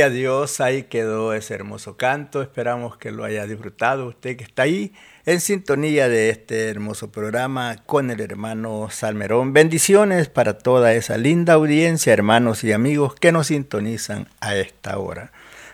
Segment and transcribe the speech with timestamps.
[0.00, 2.40] Gloria a Dios, ahí quedó ese hermoso canto.
[2.40, 4.94] Esperamos que lo haya disfrutado usted que está ahí
[5.26, 9.52] en sintonía de este hermoso programa con el hermano Salmerón.
[9.52, 15.32] Bendiciones para toda esa linda audiencia, hermanos y amigos que nos sintonizan a esta hora.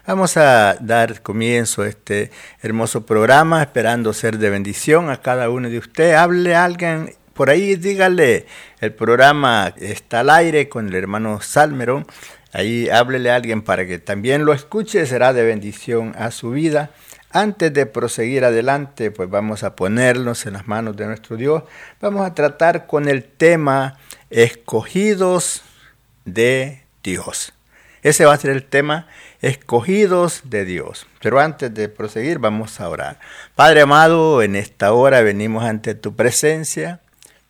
[0.09, 2.33] Vamos a dar comienzo a este
[2.63, 6.17] hermoso programa, esperando ser de bendición a cada uno de ustedes.
[6.17, 8.47] Hable a alguien por ahí, dígale,
[8.81, 12.07] el programa está al aire con el hermano Salmerón.
[12.57, 16.89] Ahí háblele a alguien para que también lo escuche, será de bendición a su vida.
[17.31, 21.65] Antes de proseguir adelante, pues vamos a ponernos en las manos de nuestro Dios.
[22.01, 23.99] Vamos a tratar con el tema
[24.31, 25.65] escogidos
[26.25, 27.53] de Dios.
[28.03, 29.07] Ese va a ser el tema
[29.43, 31.07] escogidos de Dios.
[31.21, 33.21] Pero antes de proseguir, vamos a orar.
[33.55, 37.01] Padre amado, en esta hora venimos ante tu presencia,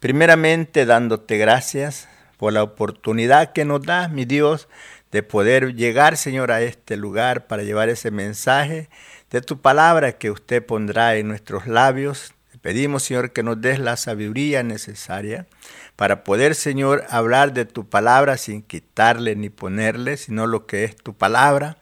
[0.00, 4.68] primeramente dándote gracias por la oportunidad que nos das, mi Dios,
[5.12, 8.88] de poder llegar, Señor, a este lugar para llevar ese mensaje
[9.30, 12.34] de tu palabra que usted pondrá en nuestros labios.
[12.62, 15.46] Pedimos, Señor, que nos des la sabiduría necesaria
[15.94, 20.96] para poder, Señor, hablar de tu palabra sin quitarle ni ponerle, sino lo que es
[20.96, 21.78] tu palabra,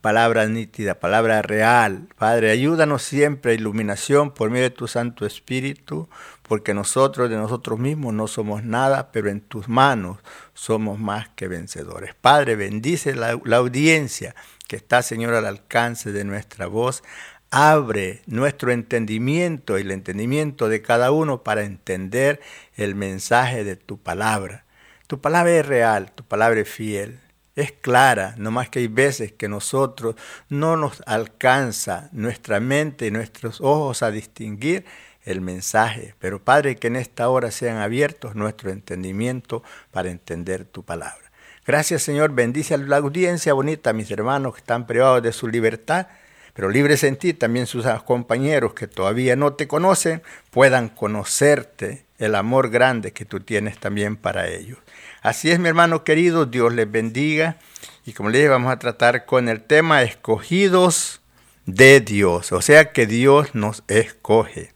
[0.00, 2.08] palabra nítida, palabra real.
[2.16, 6.08] Padre, ayúdanos siempre a iluminación por medio de tu Santo Espíritu,
[6.48, 10.18] porque nosotros de nosotros mismos no somos nada, pero en tus manos
[10.54, 12.14] somos más que vencedores.
[12.14, 14.34] Padre, bendice la, audiencia
[14.66, 17.04] que está, Señor, al alcance de nuestra voz.
[17.50, 22.40] Abre nuestro entendimiento y el entendimiento de cada uno para entender
[22.76, 24.64] el mensaje de tu palabra.
[25.06, 27.20] Tu palabra es real, tu palabra es fiel,
[27.56, 30.14] es clara, no más que hay veces que nosotros
[30.48, 34.84] no nos alcanza nuestra mente y nuestros ojos a distinguir
[35.28, 36.14] el mensaje.
[36.18, 41.30] Pero Padre, que en esta hora sean abiertos nuestro entendimiento para entender tu palabra.
[41.66, 46.06] Gracias Señor, bendice a la audiencia bonita, mis hermanos que están privados de su libertad,
[46.54, 52.34] pero libres en ti también sus compañeros que todavía no te conocen, puedan conocerte el
[52.34, 54.78] amor grande que tú tienes también para ellos.
[55.20, 57.58] Así es, mi hermano querido, Dios les bendiga.
[58.06, 61.20] Y como les dije, vamos a tratar con el tema escogidos
[61.66, 64.72] de Dios, o sea que Dios nos escoge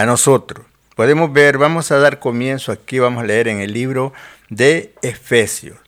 [0.00, 0.66] a nosotros.
[0.94, 4.12] Podemos ver, vamos a dar comienzo aquí, vamos a leer en el libro
[4.50, 5.78] de Efesios,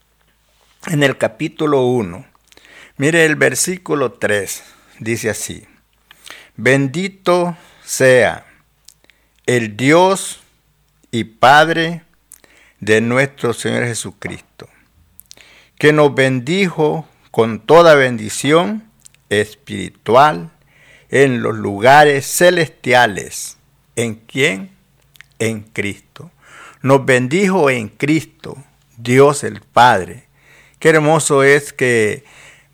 [0.86, 2.24] en el capítulo 1.
[2.96, 4.64] Mire el versículo 3,
[5.00, 5.66] dice así,
[6.56, 8.46] bendito sea
[9.44, 10.40] el Dios
[11.10, 12.02] y Padre
[12.80, 14.70] de nuestro Señor Jesucristo,
[15.78, 18.90] que nos bendijo con toda bendición
[19.28, 20.50] espiritual
[21.10, 23.57] en los lugares celestiales.
[23.98, 24.70] ¿En quién?
[25.40, 26.30] En Cristo.
[26.82, 28.56] Nos bendijo en Cristo,
[28.96, 30.28] Dios el Padre.
[30.78, 32.22] Qué hermoso es que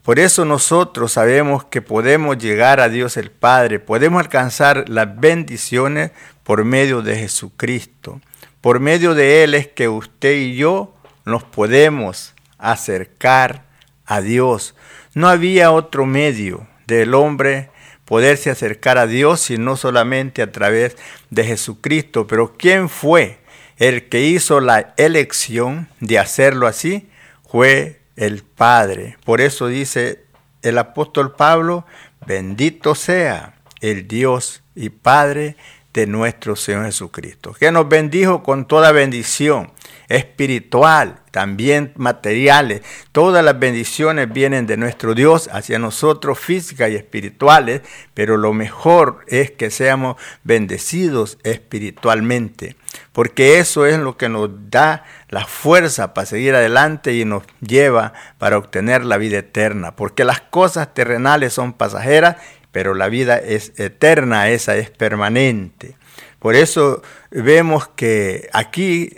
[0.03, 6.11] por eso nosotros sabemos que podemos llegar a Dios el Padre, podemos alcanzar las bendiciones
[6.43, 8.21] por medio de Jesucristo.
[8.61, 10.94] Por medio de Él es que usted y yo
[11.25, 13.65] nos podemos acercar
[14.05, 14.75] a Dios.
[15.15, 17.71] No había otro medio del hombre
[18.05, 20.97] poderse acercar a Dios sino solamente a través
[21.31, 22.27] de Jesucristo.
[22.27, 23.39] Pero ¿quién fue
[23.77, 27.09] el que hizo la elección de hacerlo así?
[27.49, 29.17] Fue el Padre.
[29.25, 30.25] Por eso dice
[30.62, 31.85] el apóstol Pablo,
[32.27, 35.57] bendito sea el Dios y Padre
[35.93, 39.71] de nuestro Señor Jesucristo, que nos bendijo con toda bendición
[40.14, 42.82] espiritual, también materiales.
[43.12, 47.82] Todas las bendiciones vienen de nuestro Dios hacia nosotros, físicas y espirituales,
[48.14, 52.76] pero lo mejor es que seamos bendecidos espiritualmente,
[53.12, 58.12] porque eso es lo que nos da la fuerza para seguir adelante y nos lleva
[58.38, 62.37] para obtener la vida eterna, porque las cosas terrenales son pasajeras
[62.75, 65.96] pero la vida es eterna, esa es permanente.
[66.40, 69.16] Por eso vemos que aquí,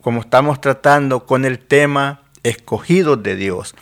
[0.00, 3.74] como estamos tratando con el tema escogidos de Dios,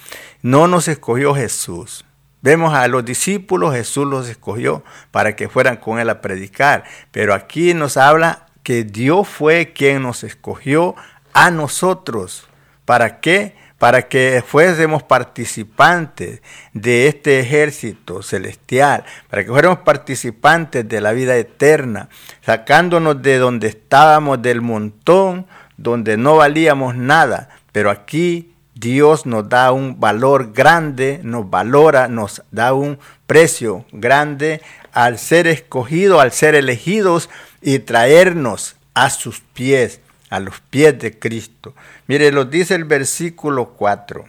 [0.42, 2.04] no nos escogió Jesús.
[2.42, 7.34] Vemos a los discípulos, Jesús los escogió para que fueran con él a predicar, pero
[7.34, 10.94] aquí nos habla que Dios fue quien nos escogió
[11.32, 12.48] a nosotros.
[12.84, 13.54] ¿Para qué?
[13.78, 16.40] para que fuésemos participantes
[16.72, 22.08] de este ejército celestial, para que fuéramos participantes de la vida eterna,
[22.40, 25.46] sacándonos de donde estábamos del montón,
[25.76, 32.43] donde no valíamos nada, pero aquí Dios nos da un valor grande, nos valora, nos
[32.50, 34.61] da un precio grande
[34.93, 37.31] al ser escogidos, al ser elegidos
[37.62, 40.00] y traernos a sus pies
[40.31, 41.75] a los pies de Cristo.
[42.06, 44.25] Mire, lo dice el versículo 4.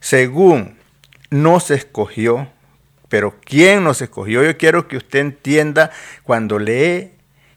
[0.00, 0.76] Según
[1.30, 2.48] nos escogió,
[3.08, 4.42] pero ¿quién nos escogió?
[4.42, 5.90] Yo quiero que usted entienda
[6.22, 7.12] cuando lee,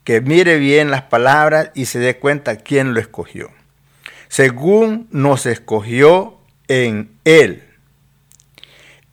[0.08, 3.52] que mire bien las palabras y se dé cuenta quién lo escogió.
[4.30, 6.40] Según nos escogió
[6.70, 7.66] en Él,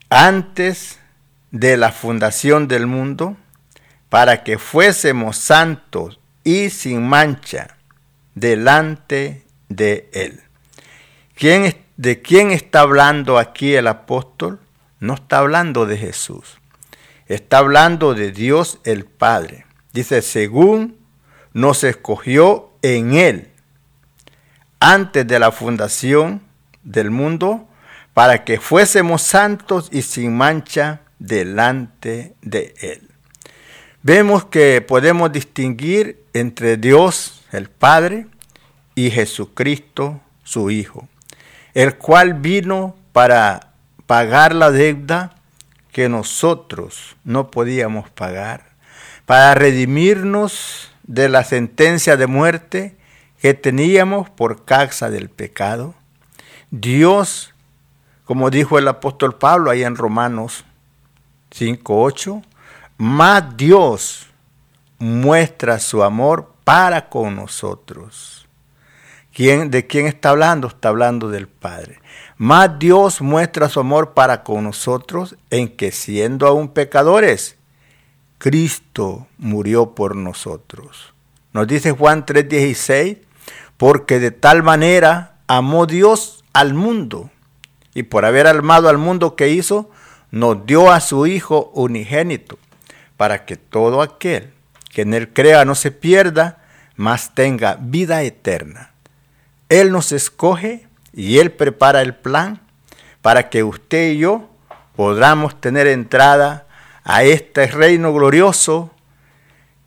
[0.08, 1.00] antes
[1.50, 3.36] de la fundación del mundo,
[4.08, 7.76] para que fuésemos santos y sin mancha
[8.36, 10.42] delante de él.
[11.34, 14.60] ¿Quién, ¿De quién está hablando aquí el apóstol?
[15.00, 16.60] No está hablando de Jesús.
[17.26, 19.63] Está hablando de Dios el Padre.
[19.94, 20.98] Dice, según
[21.54, 23.50] nos escogió en Él
[24.80, 26.42] antes de la fundación
[26.82, 27.66] del mundo,
[28.12, 33.08] para que fuésemos santos y sin mancha delante de Él.
[34.02, 38.26] Vemos que podemos distinguir entre Dios el Padre,
[38.94, 41.08] y Jesucristo, su Hijo,
[41.72, 43.72] el cual vino para
[44.06, 45.34] pagar la deuda
[45.92, 48.73] que nosotros no podíamos pagar,
[49.26, 52.96] para redimirnos de la sentencia de muerte
[53.40, 55.94] que teníamos por causa del pecado.
[56.70, 57.54] Dios,
[58.24, 60.64] como dijo el apóstol Pablo ahí en Romanos
[61.52, 62.42] 5.8,
[62.96, 64.28] más Dios
[64.98, 68.48] muestra su amor para con nosotros.
[69.32, 70.68] ¿Quién, ¿De quién está hablando?
[70.68, 72.00] Está hablando del Padre.
[72.38, 77.56] Más Dios muestra su amor para con nosotros en que siendo aún pecadores,
[78.44, 81.14] Cristo murió por nosotros.
[81.54, 83.16] Nos dice Juan 3:16,
[83.78, 87.30] porque de tal manera amó Dios al mundo,
[87.94, 89.90] y por haber amado al mundo que hizo,
[90.30, 92.58] nos dio a su Hijo unigénito,
[93.16, 94.52] para que todo aquel
[94.92, 96.62] que en Él crea no se pierda,
[96.96, 98.90] mas tenga vida eterna.
[99.70, 102.60] Él nos escoge y Él prepara el plan
[103.22, 104.50] para que usted y yo
[104.96, 106.63] podamos tener entrada
[107.04, 108.90] a este reino glorioso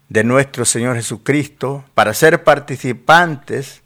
[0.10, 3.82] de nuestro Señor Jesucristo, para ser participantes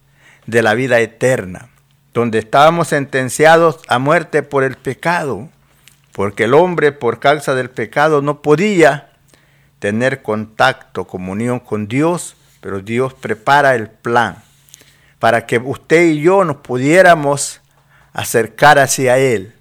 [0.46, 1.70] de la vida eterna,
[2.14, 5.50] donde estábamos sentenciados a muerte por el pecado,
[6.12, 9.14] porque el hombre por causa del pecado no podía
[9.80, 14.44] tener contacto, comunión con Dios, pero Dios prepara el plan
[15.22, 17.62] para que usted y yo nos pudiéramos
[18.12, 19.54] acercar hacia Él.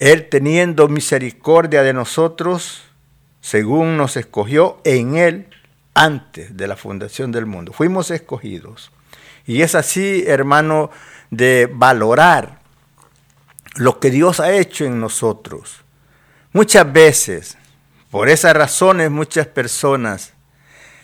[0.00, 2.82] Él teniendo misericordia de nosotros,
[3.42, 5.48] según nos escogió en Él
[5.94, 7.72] antes de la fundación del mundo.
[7.72, 8.90] Fuimos escogidos.
[9.46, 10.90] Y es así, hermano,
[11.30, 12.60] de valorar
[13.76, 15.82] lo que Dios ha hecho en nosotros.
[16.52, 17.58] Muchas veces,
[18.10, 20.32] por esas razones, muchas personas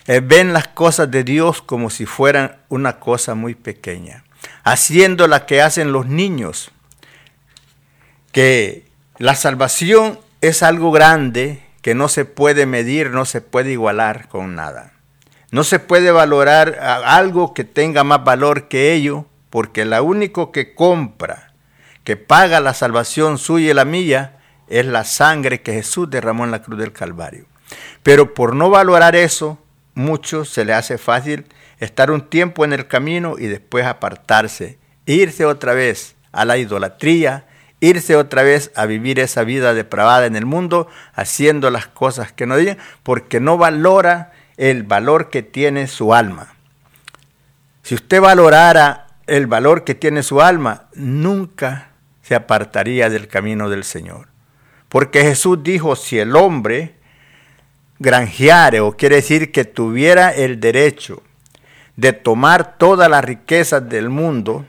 [0.06, 4.24] eh, ven las cosas de Dios como si fueran una cosa muy pequeña,
[4.64, 6.70] haciendo la que hacen los niños,
[8.32, 8.85] que
[9.18, 14.54] la salvación es algo grande que no se puede medir, no se puede igualar con
[14.54, 14.92] nada.
[15.50, 20.74] No se puede valorar algo que tenga más valor que ello, porque la único que
[20.74, 21.54] compra,
[22.04, 26.50] que paga la salvación suya y la mía, es la sangre que Jesús derramó en
[26.50, 27.46] la cruz del Calvario.
[28.02, 29.58] Pero por no valorar eso,
[29.94, 31.46] muchos se le hace fácil
[31.78, 37.45] estar un tiempo en el camino y después apartarse, irse otra vez a la idolatría,
[37.80, 42.46] irse otra vez a vivir esa vida depravada en el mundo, haciendo las cosas que
[42.46, 46.54] no digan, porque no valora el valor que tiene su alma.
[47.82, 51.90] Si usted valorara el valor que tiene su alma, nunca
[52.22, 54.28] se apartaría del camino del Señor.
[54.88, 56.94] Porque Jesús dijo, si el hombre
[57.98, 61.22] granjeare, o quiere decir que tuviera el derecho
[61.96, 64.66] de tomar todas las riquezas del mundo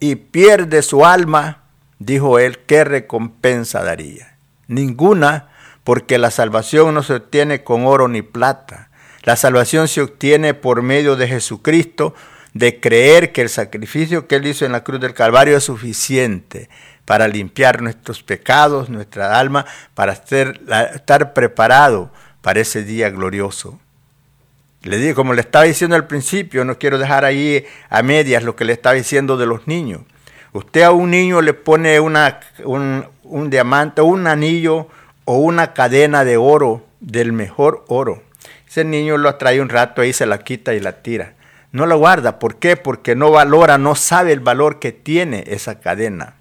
[0.00, 1.62] y pierde su alma,
[1.98, 4.36] dijo él, ¿qué recompensa daría?
[4.66, 5.48] Ninguna,
[5.84, 8.90] porque la salvación no se obtiene con oro ni plata.
[9.22, 12.14] La salvación se obtiene por medio de Jesucristo,
[12.54, 16.68] de creer que el sacrificio que él hizo en la cruz del Calvario es suficiente
[17.04, 19.64] para limpiar nuestros pecados, nuestra alma,
[19.94, 22.10] para estar preparado
[22.42, 23.78] para ese día glorioso.
[24.82, 28.56] Le digo, como le estaba diciendo al principio, no quiero dejar ahí a medias lo
[28.56, 30.02] que le estaba diciendo de los niños.
[30.58, 34.88] Usted a un niño le pone una, un, diamante, un anillo
[35.24, 38.24] o una cadena de oro, del mejor oro.
[38.66, 41.34] Ese niño lo atrae un rato, ahí se la quita y la tira.
[41.70, 42.40] No la guarda.
[42.40, 42.76] ¿Por qué?
[42.76, 46.34] Porque no valora, no sabe el valor que tiene esa cadena.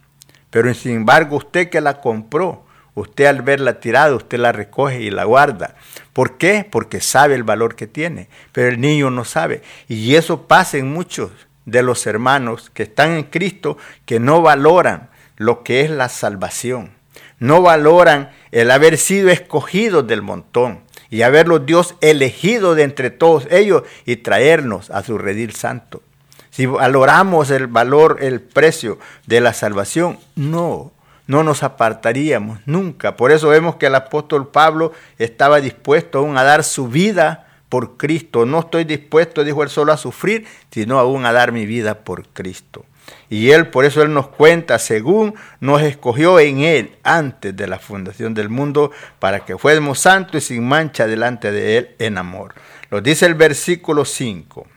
[0.49, 2.65] Pero sin embargo, usted que la compró,
[2.97, 5.75] Usted al verla tirada, usted la recoge y la guarda.
[6.13, 6.67] ¿Por qué?
[6.67, 9.61] Porque sabe el valor que tiene, pero el niño no sabe.
[9.87, 11.29] Y eso pasa en muchos
[11.67, 16.91] de los hermanos que están en Cristo que no valoran lo que es la salvación.
[17.39, 20.79] No valoran el haber sido escogidos del montón
[21.11, 26.01] y haberlos Dios elegido de entre todos ellos y traernos a su redil santo.
[26.49, 28.97] Si valoramos el valor, el precio
[29.27, 30.91] de la salvación, no,
[31.27, 33.17] no nos apartaríamos nunca.
[33.17, 37.97] Por eso vemos que el apóstol Pablo estaba dispuesto aún a dar su vida por
[37.97, 38.45] Cristo.
[38.45, 42.27] No estoy dispuesto, dijo él, solo a sufrir, sino aún a dar mi vida por
[42.29, 42.85] Cristo.
[43.29, 47.79] Y él, por eso él nos cuenta, según nos escogió en él antes de la
[47.79, 52.53] fundación del mundo, para que fuéramos santos y sin mancha delante de él en amor.
[52.89, 54.67] Lo dice el versículo 5.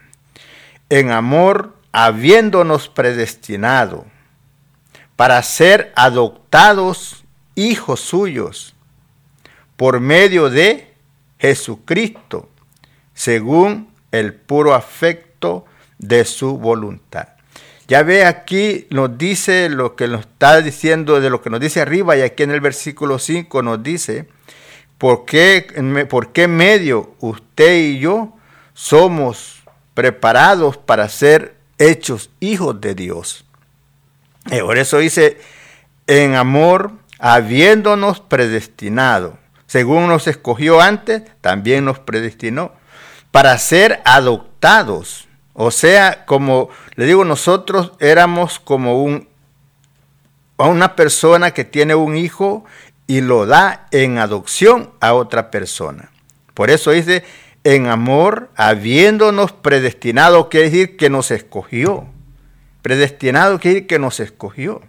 [0.89, 4.07] En amor, habiéndonos predestinado
[5.17, 8.75] para ser adoptados hijos suyos
[9.77, 10.95] por medio de
[11.39, 12.49] Jesucristo,
[13.21, 15.67] según el puro afecto
[15.99, 17.29] de su voluntad.
[17.87, 21.83] Ya ve aquí nos dice lo que nos está diciendo de lo que nos dice
[21.83, 24.27] arriba y aquí en el versículo 5 nos dice,
[24.97, 28.33] ¿por qué, por qué medio usted y yo
[28.73, 33.45] somos preparados para ser hechos hijos de Dios?
[34.51, 35.37] Eh, por eso dice,
[36.07, 39.37] en amor, habiéndonos predestinado,
[39.67, 42.80] según nos escogió antes, también nos predestinó,
[43.31, 45.29] para ser adoptados.
[45.53, 49.29] O sea, como le digo, nosotros éramos como un,
[50.57, 52.65] una persona que tiene un hijo
[53.07, 56.11] y lo da en adopción a otra persona.
[56.55, 57.25] Por eso dice,
[57.65, 62.07] en amor, habiéndonos predestinado, quiere decir que nos escogió.
[62.83, 64.81] Predestinado quiere decir que nos escogió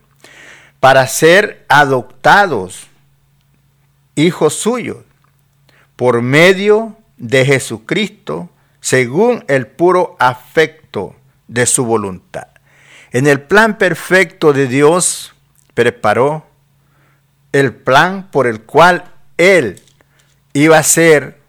[0.80, 2.88] para ser adoptados
[4.16, 4.98] hijos suyos
[5.96, 8.50] por medio de Jesucristo
[8.82, 11.16] según el puro afecto
[11.48, 12.48] de su voluntad.
[13.12, 15.34] En el plan perfecto de Dios
[15.76, 16.48] preparó
[17.52, 19.04] el plan por el cual
[19.38, 19.82] Él
[20.54, 21.40] iba a ser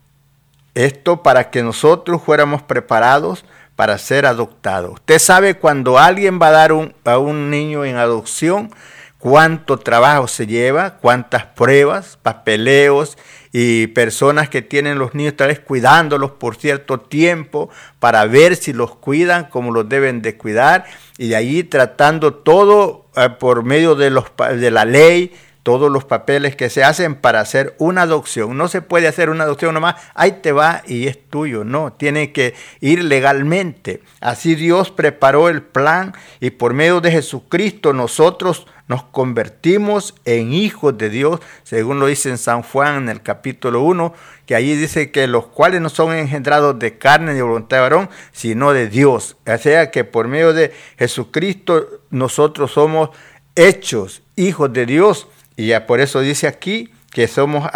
[0.75, 4.93] esto para que nosotros fuéramos preparados para ser adoptado.
[4.93, 6.73] Usted sabe cuando alguien va a dar
[7.05, 8.71] a un niño en adopción,
[9.23, 13.17] cuánto trabajo se lleva, cuántas pruebas, papeleos
[13.53, 18.73] y personas que tienen los niños tal vez cuidándolos por cierto tiempo para ver si
[18.73, 20.87] los cuidan como los deben de cuidar
[21.19, 24.25] y de ahí tratando todo eh, por medio de, los,
[24.59, 28.57] de la ley todos los papeles que se hacen para hacer una adopción.
[28.57, 31.65] No se puede hacer una adopción nomás, ahí te va y es tuyo.
[31.65, 34.03] No, tiene que ir legalmente.
[34.21, 40.99] Así Dios preparó el plan y por medio de Jesucristo nosotros nos convertimos en hijos
[40.99, 44.13] de Dios, según lo dice en San Juan en el capítulo 1,
[44.45, 48.11] que allí dice que los cuales no son engendrados de carne ni voluntad de varón,
[48.33, 49.37] sino de Dios.
[49.47, 53.11] O sea que por medio de Jesucristo nosotros somos
[53.55, 55.29] hechos hijos de Dios.
[55.57, 57.69] Y ya por eso dice aquí que somos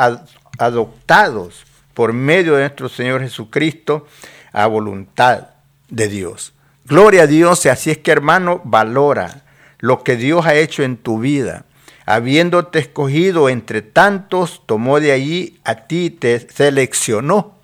[0.59, 1.64] adoptados
[1.95, 4.06] por medio de nuestro Señor Jesucristo
[4.52, 5.49] a voluntad
[5.88, 6.52] de Dios.
[6.85, 9.42] Gloria a Dios, y así es que hermano, valora
[9.78, 11.64] lo que Dios ha hecho en tu vida.
[12.06, 17.56] Habiéndote escogido entre tantos, tomó de allí a ti, te seleccionó.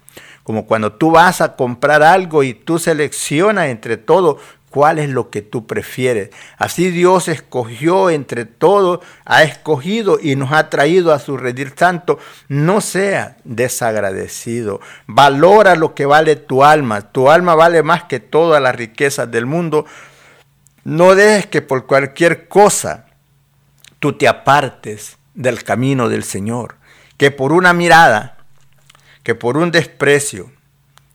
[0.42, 4.40] Como cuando tú vas a comprar algo y tú seleccionas entre todo
[4.72, 6.30] cuál es lo que tú prefieres.
[6.56, 12.18] Así Dios escogió entre todo, ha escogido y nos ha traído a su redir santo.
[12.48, 14.80] No sea desagradecido.
[15.06, 17.12] Valora lo que vale tu alma.
[17.12, 19.84] Tu alma vale más que todas las riquezas del mundo.
[20.82, 23.06] No dejes que por cualquier cosa
[24.00, 26.76] tú te apartes del camino del Señor.
[27.18, 28.38] Que por una mirada,
[29.22, 30.50] que por un desprecio,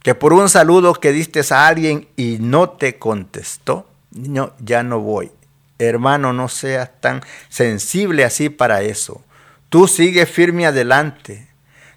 [0.07, 5.01] que por un saludo que diste a alguien y no te contestó, no, ya no
[5.01, 5.33] voy.
[5.79, 9.21] Hermano, no seas tan sensible así para eso.
[9.67, 11.49] Tú sigue firme adelante.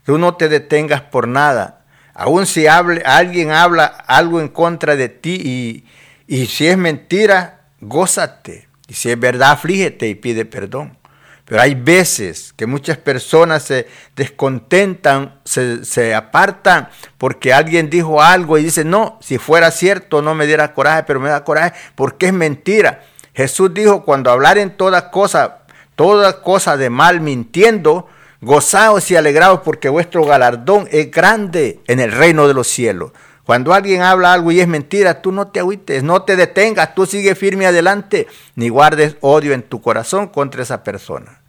[0.04, 1.84] Tú no te detengas por nada.
[2.12, 5.84] Aun si hable, alguien habla algo en contra de ti y,
[6.26, 8.66] y si es mentira, gózate.
[8.88, 10.98] Y si es verdad, aflígete y pide perdón.
[11.50, 18.63] Pero hay veces que muchas personas se descontentan, se, apartan porque alguien dijo algo y
[18.63, 22.32] dice, no, si fuera cierto no me diera coraje, pero me da coraje porque es
[22.32, 23.02] mentira.
[23.34, 25.63] Jesús dijo, cuando hablaren toda cosa,
[25.97, 28.06] toda cosa de mal mintiendo,
[28.41, 33.10] gozaos y alegraos porque vuestro galardón es grande en el reino de los cielos.
[33.45, 37.06] Cuando alguien habla algo y es mentira, tú no te agüites, no te detengas, tú
[37.06, 41.39] sigue firme adelante, ni guardes odio en tu corazón contra esa persona.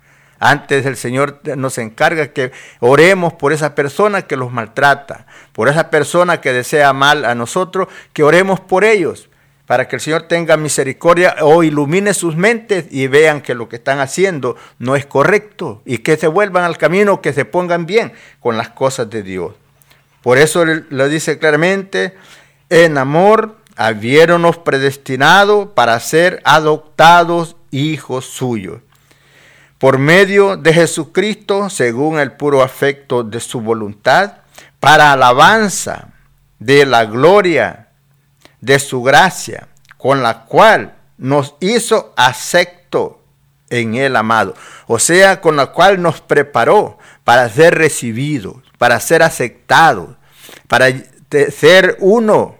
[0.43, 5.91] Antes el Señor nos encarga que oremos por esa persona que los maltrata, por esa
[5.91, 9.29] persona que desea mal a nosotros, que oremos por ellos,
[9.67, 13.75] para que el Señor tenga misericordia o ilumine sus mentes y vean que lo que
[13.75, 18.11] están haciendo no es correcto y que se vuelvan al camino, que se pongan bien
[18.39, 19.53] con las cosas de Dios.
[20.23, 22.17] Por eso lo dice claramente,
[22.71, 28.79] en amor habiéronos predestinado para ser adoptados hijos suyos
[29.81, 34.33] por medio de Jesucristo, según el puro afecto de su voluntad,
[34.79, 36.09] para alabanza
[36.59, 37.87] de la gloria
[38.59, 43.23] de su gracia, con la cual nos hizo acepto
[43.71, 44.53] en el amado,
[44.85, 50.09] o sea, con la cual nos preparó para ser recibidos, para ser aceptados,
[50.67, 50.89] para
[51.49, 52.55] ser uno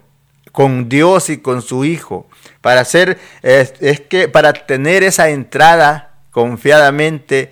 [0.51, 2.27] con Dios y con su Hijo,
[2.62, 7.51] para ser, es, es que para tener esa entrada confiadamente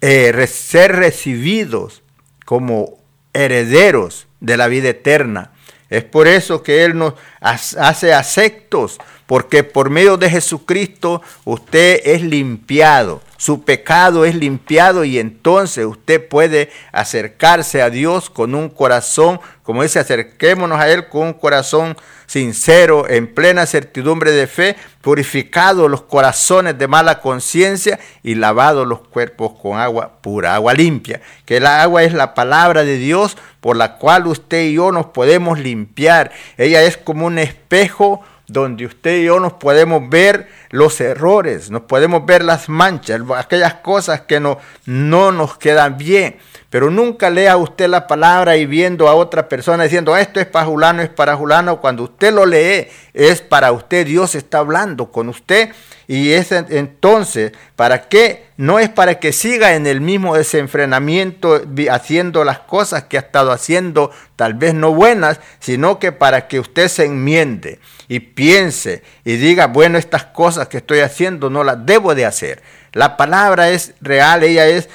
[0.00, 2.02] eh, ser recibidos
[2.44, 2.98] como
[3.32, 5.52] herederos de la vida eterna.
[5.90, 12.22] Es por eso que Él nos hace aceptos, porque por medio de Jesucristo usted es
[12.22, 19.40] limpiado, su pecado es limpiado y entonces usted puede acercarse a Dios con un corazón,
[19.62, 21.96] como dice, acerquémonos a Él con un corazón
[22.26, 29.06] sincero, en plena certidumbre de fe, purificado los corazones de mala conciencia y lavado los
[29.06, 31.20] cuerpos con agua pura, agua limpia.
[31.46, 35.06] Que el agua es la palabra de Dios por la cual usted y yo nos
[35.06, 36.32] podemos limpiar.
[36.56, 41.82] Ella es como un espejo donde usted y yo nos podemos ver los errores, nos
[41.82, 46.38] podemos ver las manchas, aquellas cosas que no, no nos quedan bien.
[46.70, 50.66] Pero nunca lea usted la palabra y viendo a otra persona diciendo esto es para
[50.66, 51.80] Julano, es para Julano.
[51.80, 54.06] Cuando usted lo lee, es para usted.
[54.06, 55.70] Dios está hablando con usted.
[56.06, 58.46] Y es entonces, ¿para qué?
[58.56, 63.52] No es para que siga en el mismo desenfrenamiento haciendo las cosas que ha estado
[63.52, 67.78] haciendo, tal vez no buenas, sino que para que usted se enmiende
[68.08, 72.62] y piense y diga, bueno, estas cosas que estoy haciendo no las debo de hacer.
[72.92, 74.88] La palabra es real, ella es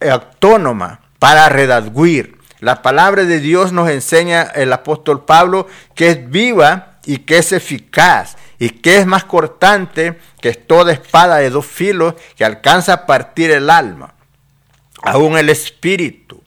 [0.00, 2.38] autónoma para redaguir.
[2.60, 7.52] La palabra de Dios nos enseña el apóstol Pablo que es viva y que es
[7.52, 13.06] eficaz y que es más cortante que toda espada de dos filos que alcanza a
[13.06, 14.14] partir el alma,
[15.02, 16.42] aún el espíritu,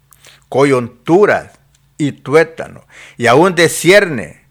[0.50, 1.52] coyunturas
[1.98, 2.86] y tuétano,
[3.18, 4.44] y aún descierne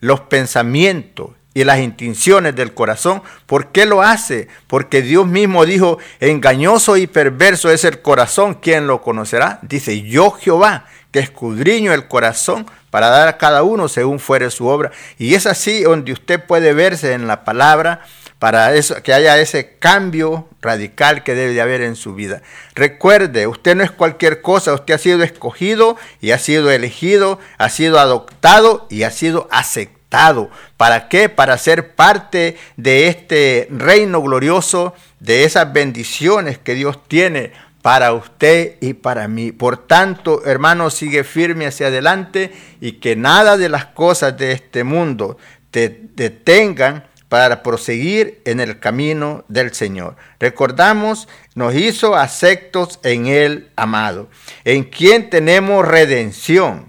[0.00, 3.22] los pensamientos y las intenciones del corazón.
[3.46, 4.48] ¿Por qué lo hace?
[4.66, 9.58] Porque Dios mismo dijo, engañoso y perverso es el corazón, ¿quién lo conocerá?
[9.62, 14.66] Dice, yo Jehová, que escudriño el corazón para dar a cada uno según fuere su
[14.66, 14.92] obra.
[15.18, 18.02] Y es así donde usted puede verse en la palabra
[18.38, 22.42] para eso, que haya ese cambio radical que debe de haber en su vida.
[22.74, 27.68] Recuerde, usted no es cualquier cosa, usted ha sido escogido y ha sido elegido, ha
[27.68, 29.97] sido adoptado y ha sido aceptado.
[30.08, 31.28] ¿Para qué?
[31.28, 38.76] Para ser parte de este reino glorioso, de esas bendiciones que Dios tiene para usted
[38.80, 39.52] y para mí.
[39.52, 44.84] Por tanto, hermano, sigue firme hacia adelante y que nada de las cosas de este
[44.84, 45.38] mundo
[45.70, 50.16] te detengan para proseguir en el camino del Señor.
[50.40, 54.28] Recordamos, nos hizo aceptos en el amado,
[54.64, 56.86] en quien tenemos redención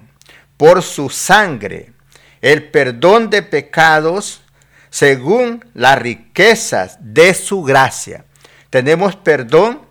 [0.55, 1.91] por su sangre,
[2.41, 4.41] el perdón de pecados
[4.89, 8.25] según las riquezas de su gracia.
[8.69, 9.81] Tenemos perdón,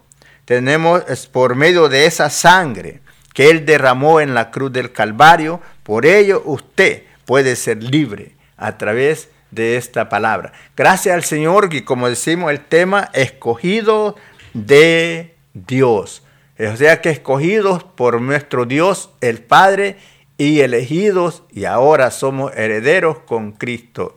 [0.45, 3.01] tenemos por medio de esa sangre
[3.35, 5.61] que Él derramó en la cruz del Calvario.
[5.83, 10.53] Por ello usted puede ser libre a través de esta palabra.
[10.77, 14.17] Gracias al Señor y como decimos el tema, escogido
[14.55, 16.23] de Dios.
[16.59, 19.97] O sea que escogidos por nuestro Dios el Padre
[20.39, 24.17] y elegidos y ahora somos herederos con Cristo.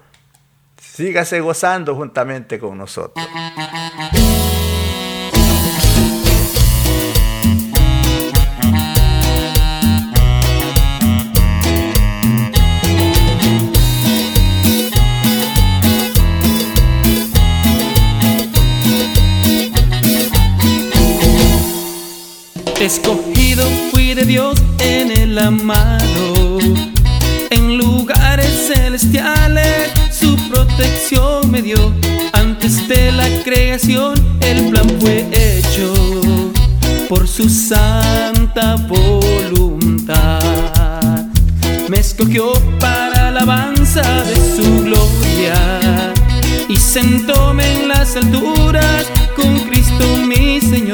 [0.77, 3.25] Sígase gozando juntamente con nosotros.
[22.79, 26.59] Escogido fui de Dios en el amado,
[27.49, 31.93] en lugares celestiales su protección me dio.
[32.33, 35.93] Antes de la creación el plan fue hecho
[37.07, 40.39] por su santa voluntad.
[41.87, 46.13] Me escogió para alabanza de su gloria
[46.67, 50.90] y sentóme en las alturas con Cristo mi Señor.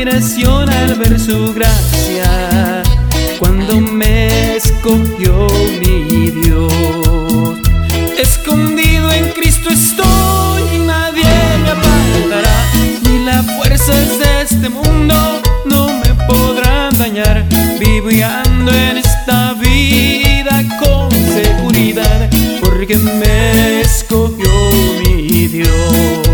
[0.00, 2.82] Admiración al ver su gracia
[3.38, 5.46] cuando me escogió
[5.78, 7.58] mi Dios.
[8.18, 11.24] Escondido en Cristo estoy y nadie
[11.62, 15.14] me apartará, ni las fuerzas de este mundo
[15.66, 17.44] no me podrán dañar.
[17.78, 22.30] Vivo en esta vida con seguridad
[22.62, 24.48] porque me escogió
[25.04, 26.29] mi Dios.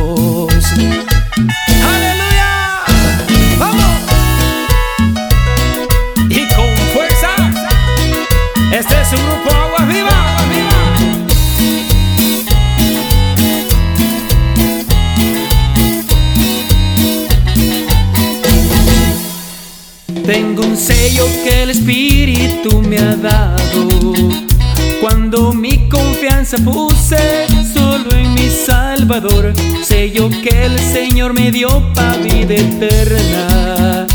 [26.46, 34.06] Confianza puse solo en mi Salvador, sello que el Señor me dio para vida eterna.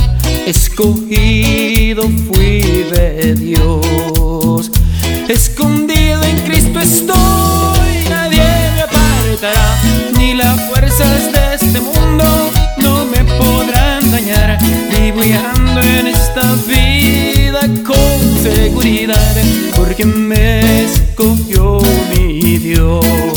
[0.46, 4.72] Escogido fui de Dios,
[5.28, 8.44] escondido en Cristo estoy, nadie
[8.76, 9.82] me apartará,
[10.18, 12.24] ni las fuerzas de este mundo
[12.78, 14.58] no me podrán dañar.
[14.92, 15.22] Vivo
[15.54, 19.36] ando en esta vida con seguridad,
[19.76, 21.81] porque me escogió
[22.74, 23.31] Dios.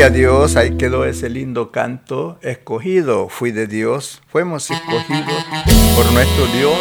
[0.00, 2.38] Gloria Dios, ahí quedó ese lindo canto.
[2.40, 5.44] Escogido fui de Dios, fuimos escogidos
[5.94, 6.74] por nuestro Dios.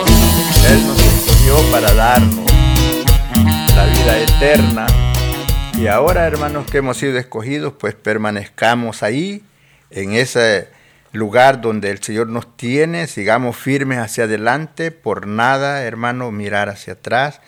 [0.71, 2.45] Él nos escogió para darnos
[3.75, 4.87] la vida eterna
[5.77, 9.43] Y ahora, hermanos, que hemos sido escogidos, pues permanezcamos ahí,
[9.89, 10.69] en ese
[11.11, 16.93] lugar donde el Señor nos tiene, sigamos firmes hacia adelante, por nada, hermano, mirar hacia
[16.93, 17.41] atrás.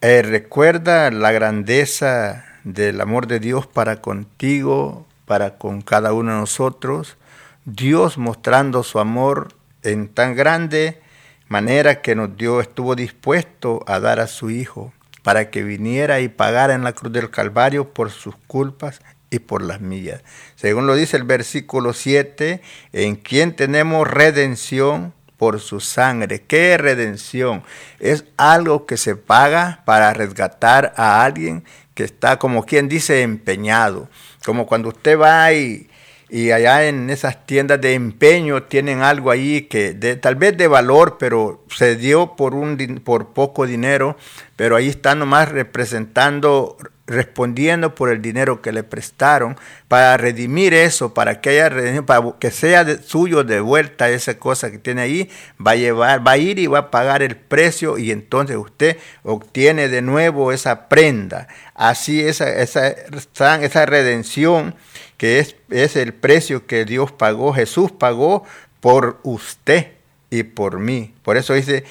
[0.00, 6.38] Eh, recuerda la grandeza del amor de Dios para contigo, para con cada uno de
[6.40, 7.16] nosotros.
[7.64, 11.00] Dios mostrando su amor en tan grande
[11.48, 16.28] manera que nos dio, estuvo dispuesto a dar a su Hijo para que viniera y
[16.28, 19.00] pagara en la cruz del Calvario por sus culpas
[19.30, 20.22] y por las mías.
[20.54, 22.60] Según lo dice el versículo 7,
[22.92, 26.42] en quien tenemos redención por su sangre.
[26.42, 27.64] ¿Qué redención?
[27.98, 34.08] Es algo que se paga para resgatar a alguien que está, como quien dice, empeñado.
[34.44, 35.88] Como cuando usted va y,
[36.34, 40.66] y allá en esas tiendas de empeño tienen algo ahí que de, tal vez de
[40.66, 44.16] valor, pero se dio por, un, por poco dinero,
[44.56, 51.14] pero ahí está nomás representando, respondiendo por el dinero que le prestaron para redimir eso,
[51.14, 55.30] para que haya para que sea suyo de vuelta esa cosa que tiene ahí,
[55.64, 58.96] va a llevar, va a ir y va a pagar el precio y entonces usted
[59.22, 61.46] obtiene de nuevo esa prenda.
[61.76, 64.74] Así esa, esa, esa redención
[65.16, 68.44] que es, es el precio que Dios pagó, Jesús pagó
[68.80, 69.92] por usted
[70.30, 71.14] y por mí.
[71.22, 71.84] Por eso dice,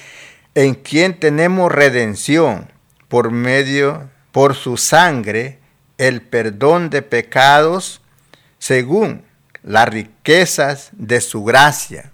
[0.54, 2.70] en quien tenemos redención
[3.08, 5.58] por medio, por su sangre,
[5.98, 8.00] el perdón de pecados,
[8.58, 9.22] según
[9.62, 12.12] las riquezas de su gracia,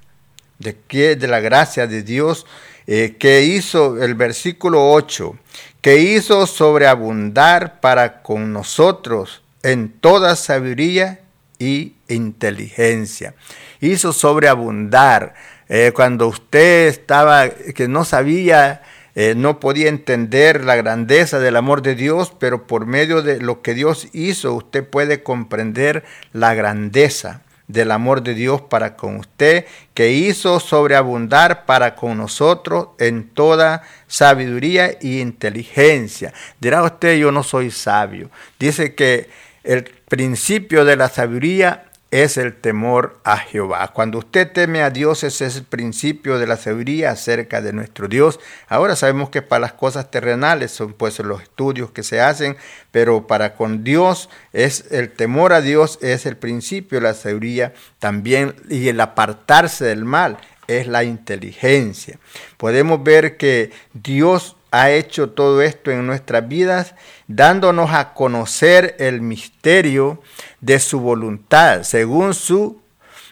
[0.59, 2.47] de, que, de la gracia de Dios
[2.87, 5.37] eh, que hizo el versículo 8,
[5.81, 11.21] que hizo sobreabundar para con nosotros en toda sabiduría
[11.59, 13.35] y inteligencia.
[13.81, 15.35] Hizo sobreabundar.
[15.69, 18.83] Eh, cuando usted estaba, que no sabía,
[19.15, 23.63] eh, no podía entender la grandeza del amor de Dios, pero por medio de lo
[23.63, 29.65] que Dios hizo, usted puede comprender la grandeza del amor de Dios para con usted,
[29.95, 36.33] que hizo sobreabundar para con nosotros en toda sabiduría y inteligencia.
[36.61, 38.31] Dirá usted, yo no soy sabio.
[38.59, 39.29] Dice que
[39.65, 43.89] el principio de la sabiduría es el temor a Jehová.
[43.93, 48.09] Cuando usted teme a Dios, ese es el principio de la sabiduría acerca de nuestro
[48.09, 48.41] Dios.
[48.69, 52.57] Ahora sabemos que para las cosas terrenales son pues los estudios que se hacen,
[52.91, 57.75] pero para con Dios es el temor a Dios es el principio de la sabiduría
[58.01, 62.19] también y el apartarse del mal es la inteligencia.
[62.57, 66.95] Podemos ver que Dios ha hecho todo esto en nuestras vidas,
[67.27, 70.21] dándonos a conocer el misterio
[70.61, 72.81] de su voluntad, según su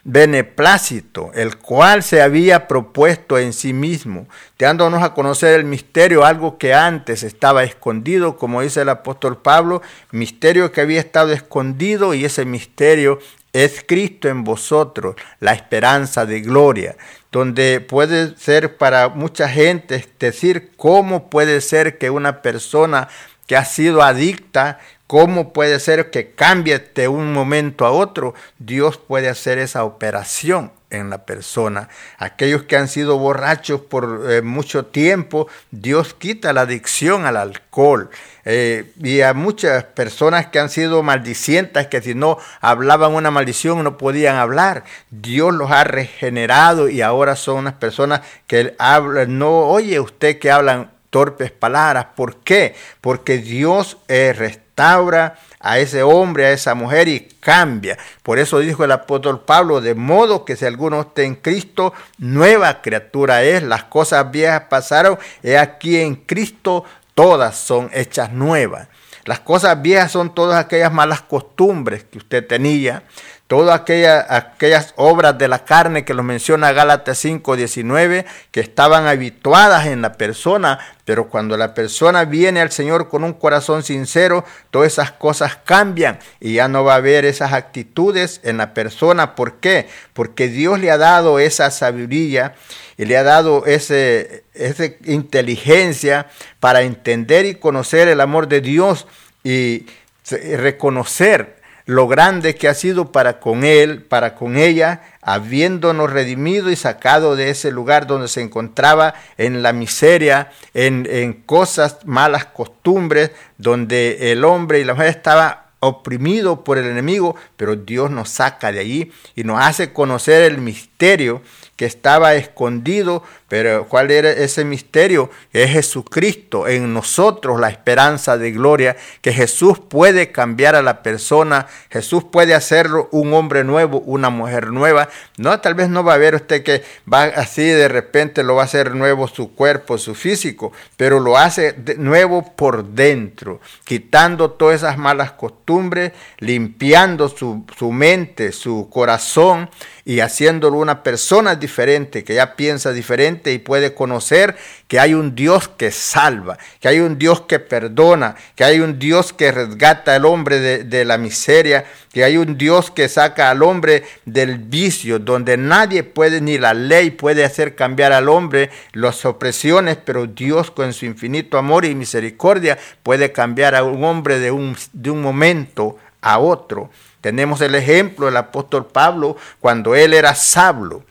[0.05, 4.27] beneplácito, el cual se había propuesto en sí mismo,
[4.59, 9.83] dándonos a conocer el misterio, algo que antes estaba escondido, como dice el apóstol Pablo,
[10.11, 13.19] misterio que había estado escondido y ese misterio
[13.65, 16.97] es Cristo en vosotros, la esperanza de gloria,
[17.33, 23.09] donde puede ser para mucha gente decir cómo puede ser que una persona
[23.47, 28.35] que ha sido adicta, cómo puede ser que cambie de un momento a otro.
[28.59, 31.89] Dios puede hacer esa operación en la persona.
[32.19, 38.11] Aquellos que han sido borrachos por eh, mucho tiempo, Dios quita la adicción al alcohol.
[38.45, 43.85] Eh, y a muchas personas que han sido maldicientas, que si no hablaban una maldición
[43.85, 49.51] no podían hablar, Dios los ha regenerado y ahora son unas personas que hablan, no
[49.51, 52.07] oye usted que hablan torpes palabras.
[52.17, 52.75] ¿Por qué?
[53.01, 57.99] Porque Dios eh, restaura a ese hombre, a esa mujer y cambia.
[58.23, 62.83] Por eso dijo el apóstol Pablo, de modo que si alguno está en Cristo, nueva
[62.83, 63.63] criatura es.
[63.63, 68.89] Las cosas viejas pasaron, y aquí en Cristo todas son hechas nuevas.
[69.25, 73.03] Las cosas viejas son todas aquellas malas costumbres que usted tenía,
[73.49, 79.87] todas aquellas, aquellas obras de la carne que lo menciona Gálatas 5:19, que estaban habituadas
[79.87, 84.93] en la persona, pero cuando la persona viene al Señor con un corazón sincero, todas
[84.93, 89.35] esas cosas cambian y ya no va a haber esas actitudes en la persona.
[89.35, 89.89] ¿Por qué?
[90.13, 92.55] Porque Dios le ha dado esa sabiduría
[92.99, 96.27] y le ha dado ese, esa inteligencia
[96.61, 99.07] para entender y conocer el amor de Dios
[99.43, 99.87] y
[100.31, 101.58] reconocer
[101.89, 107.35] lo grande que ha sido para con él, para con ella, habiéndonos redimido y sacado
[107.35, 114.33] de ese lugar donde se encontraba en la miseria, en, en cosas, malas costumbres, donde
[114.33, 118.81] el hombre y la mujer estaba oprimido por el enemigo, pero Dios nos saca de
[118.81, 121.41] allí y nos hace conocer el misterio
[121.79, 125.31] que estaba escondido, pero ¿cuál era ese misterio?
[125.53, 131.69] Es Jesucristo en nosotros, la esperanza de gloria, que Jesús puede cambiar a la persona,
[131.89, 135.09] Jesús puede hacerlo un hombre nuevo, una mujer nueva.
[135.37, 138.63] No, tal vez no va a ver usted que va así de repente lo va
[138.63, 144.51] a hacer nuevo su cuerpo, su físico, pero lo hace de nuevo por dentro, quitando
[144.51, 149.71] todas esas malas costumbres, limpiando su, su mente, su corazón
[150.09, 155.35] y haciéndolo una persona diferente, que ya piensa diferente y puede conocer que hay un
[155.35, 160.15] Dios que salva, que hay un Dios que perdona, que hay un Dios que resgata
[160.15, 164.57] al hombre de, de la miseria, que hay un Dios que saca al hombre del
[164.57, 170.27] vicio, donde nadie puede, ni la ley puede hacer cambiar al hombre las opresiones, pero
[170.27, 175.11] Dios con su infinito amor y misericordia puede cambiar a un hombre de un, de
[175.11, 176.89] un momento a otro.
[177.21, 181.05] Tenemos el ejemplo del apóstol Pablo cuando él era sablo,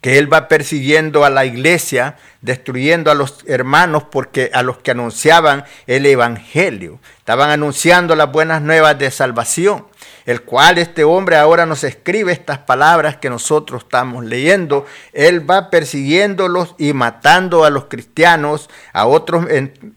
[0.00, 4.92] que él va persiguiendo a la iglesia, destruyendo a los hermanos porque a los que
[4.92, 9.86] anunciaban el evangelio, estaban anunciando las buenas nuevas de salvación
[10.28, 14.84] el cual este hombre ahora nos escribe estas palabras que nosotros estamos leyendo.
[15.14, 19.46] Él va persiguiéndolos y matando a los cristianos, a otros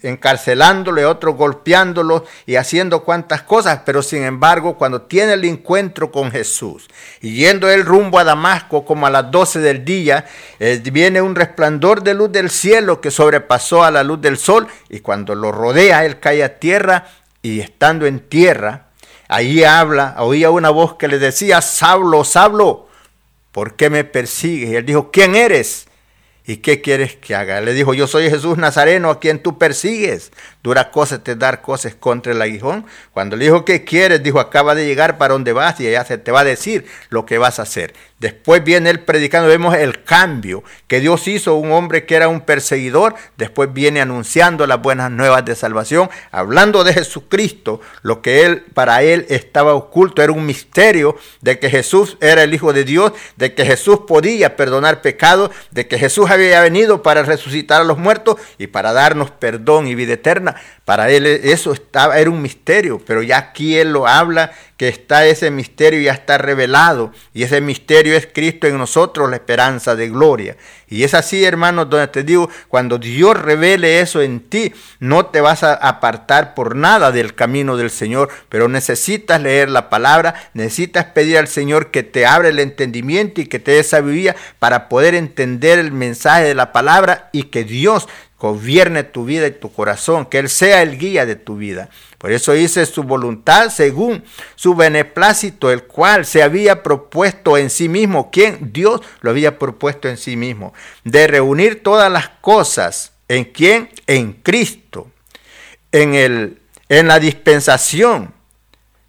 [0.02, 6.14] encarcelándolos, a otros golpeándolos y haciendo cuantas cosas, pero sin embargo cuando tiene el encuentro
[6.14, 6.88] con Jesús
[7.20, 10.24] y yendo él rumbo a Damasco como a las 12 del día,
[10.62, 14.66] eh, viene un resplandor de luz del cielo que sobrepasó a la luz del sol
[14.88, 17.04] y cuando lo rodea él cae a tierra
[17.42, 18.91] y estando en tierra,
[19.34, 22.90] Ahí habla, oía una voz que le decía, Saulo, Saulo,
[23.54, 24.72] ¿por qué me persigues?
[24.72, 25.88] Y él dijo, ¿quién eres?
[26.46, 27.62] ¿Y qué quieres que haga?
[27.62, 30.34] Le dijo, yo soy Jesús Nazareno a quien tú persigues.
[30.64, 32.86] Dura cosa te dar cosas contra el aguijón.
[33.14, 34.22] Cuando le dijo, ¿qué quieres?
[34.22, 37.26] Dijo, acaba de llegar para donde vas y allá se te va a decir lo
[37.26, 37.94] que vas a hacer.
[38.22, 42.42] Después viene él predicando, vemos el cambio que Dios hizo, un hombre que era un
[42.42, 48.64] perseguidor, después viene anunciando las buenas nuevas de salvación, hablando de Jesucristo, lo que él
[48.76, 53.12] para él estaba oculto, era un misterio de que Jesús era el Hijo de Dios,
[53.38, 57.98] de que Jesús podía perdonar pecados, de que Jesús había venido para resucitar a los
[57.98, 60.58] muertos y para darnos perdón y vida eterna.
[60.86, 64.52] Para él eso estaba, era un misterio, pero ya aquí él lo habla,
[64.82, 69.36] que está ese misterio ya está revelado, y ese misterio es Cristo en nosotros, la
[69.36, 70.58] esperanza de gloria.
[70.88, 75.40] Y es así, hermanos, donde te digo, cuando Dios revele eso en ti, no te
[75.40, 81.06] vas a apartar por nada del camino del Señor, pero necesitas leer la palabra, necesitas
[81.06, 85.14] pedir al Señor que te abra el entendimiento y que te dé sabiduría para poder
[85.14, 88.08] entender el mensaje de la palabra y que Dios
[88.42, 91.90] gobierne tu vida y tu corazón, que Él sea el guía de tu vida.
[92.18, 94.24] Por eso hice su voluntad según
[94.56, 98.32] su beneplácito, el cual se había propuesto en sí mismo.
[98.32, 98.74] ¿Quién?
[98.74, 100.74] Dios lo había propuesto en sí mismo.
[101.04, 103.12] De reunir todas las cosas.
[103.28, 103.90] ¿En quién?
[104.08, 105.12] En Cristo.
[105.92, 108.34] En, el, en la dispensación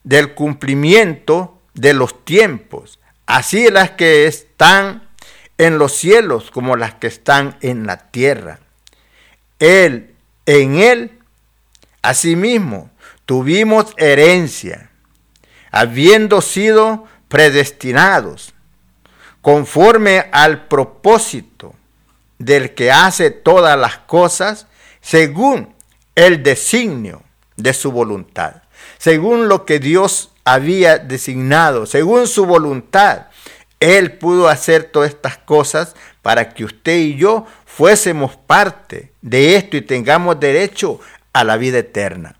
[0.04, 2.98] del cumplimiento de los tiempos.
[3.24, 5.08] Así las que están
[5.56, 8.58] en los cielos como las que están en la tierra.
[9.62, 11.20] Él, en Él,
[12.02, 12.90] asimismo,
[13.26, 14.90] tuvimos herencia,
[15.70, 18.54] habiendo sido predestinados,
[19.40, 21.76] conforme al propósito
[22.38, 24.66] del que hace todas las cosas,
[25.00, 25.72] según
[26.16, 27.22] el designio
[27.56, 28.62] de su voluntad,
[28.98, 33.28] según lo que Dios había designado, según su voluntad.
[33.78, 37.46] Él pudo hacer todas estas cosas para que usted y yo
[37.76, 41.00] fuésemos parte de esto y tengamos derecho
[41.32, 42.36] a la vida eterna.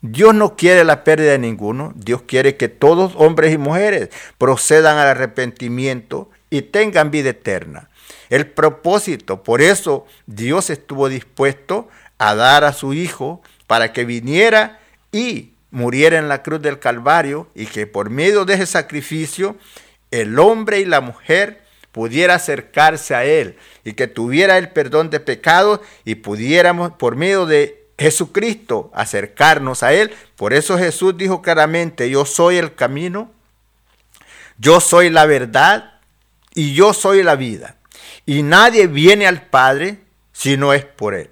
[0.00, 4.96] Dios no quiere la pérdida de ninguno, Dios quiere que todos, hombres y mujeres, procedan
[4.96, 7.90] al arrepentimiento y tengan vida eterna.
[8.30, 14.80] El propósito, por eso Dios estuvo dispuesto a dar a su Hijo para que viniera
[15.12, 19.56] y muriera en la cruz del Calvario y que por medio de ese sacrificio
[20.10, 25.20] el hombre y la mujer pudiera acercarse a Él y que tuviera el perdón de
[25.20, 30.12] pecados y pudiéramos por medio de Jesucristo acercarnos a Él.
[30.36, 33.30] Por eso Jesús dijo claramente, yo soy el camino,
[34.58, 36.00] yo soy la verdad
[36.54, 37.76] y yo soy la vida.
[38.26, 39.98] Y nadie viene al Padre
[40.32, 41.30] si no es por Él,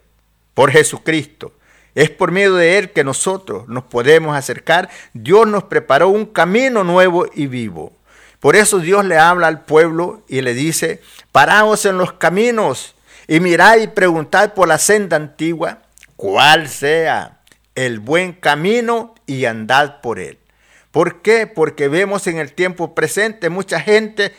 [0.55, 1.55] por Jesucristo.
[1.95, 4.89] Es por medio de Él que nosotros nos podemos acercar.
[5.15, 7.98] Dios nos preparó un camino nuevo y vivo.
[8.41, 12.95] Por eso Dios le habla al pueblo y le dice, paraos en los caminos
[13.27, 15.83] y mirad y preguntad por la senda antigua,
[16.17, 17.41] cuál sea
[17.75, 20.39] el buen camino y andad por él.
[20.91, 21.47] ¿Por qué?
[21.47, 24.33] Porque vemos en el tiempo presente mucha gente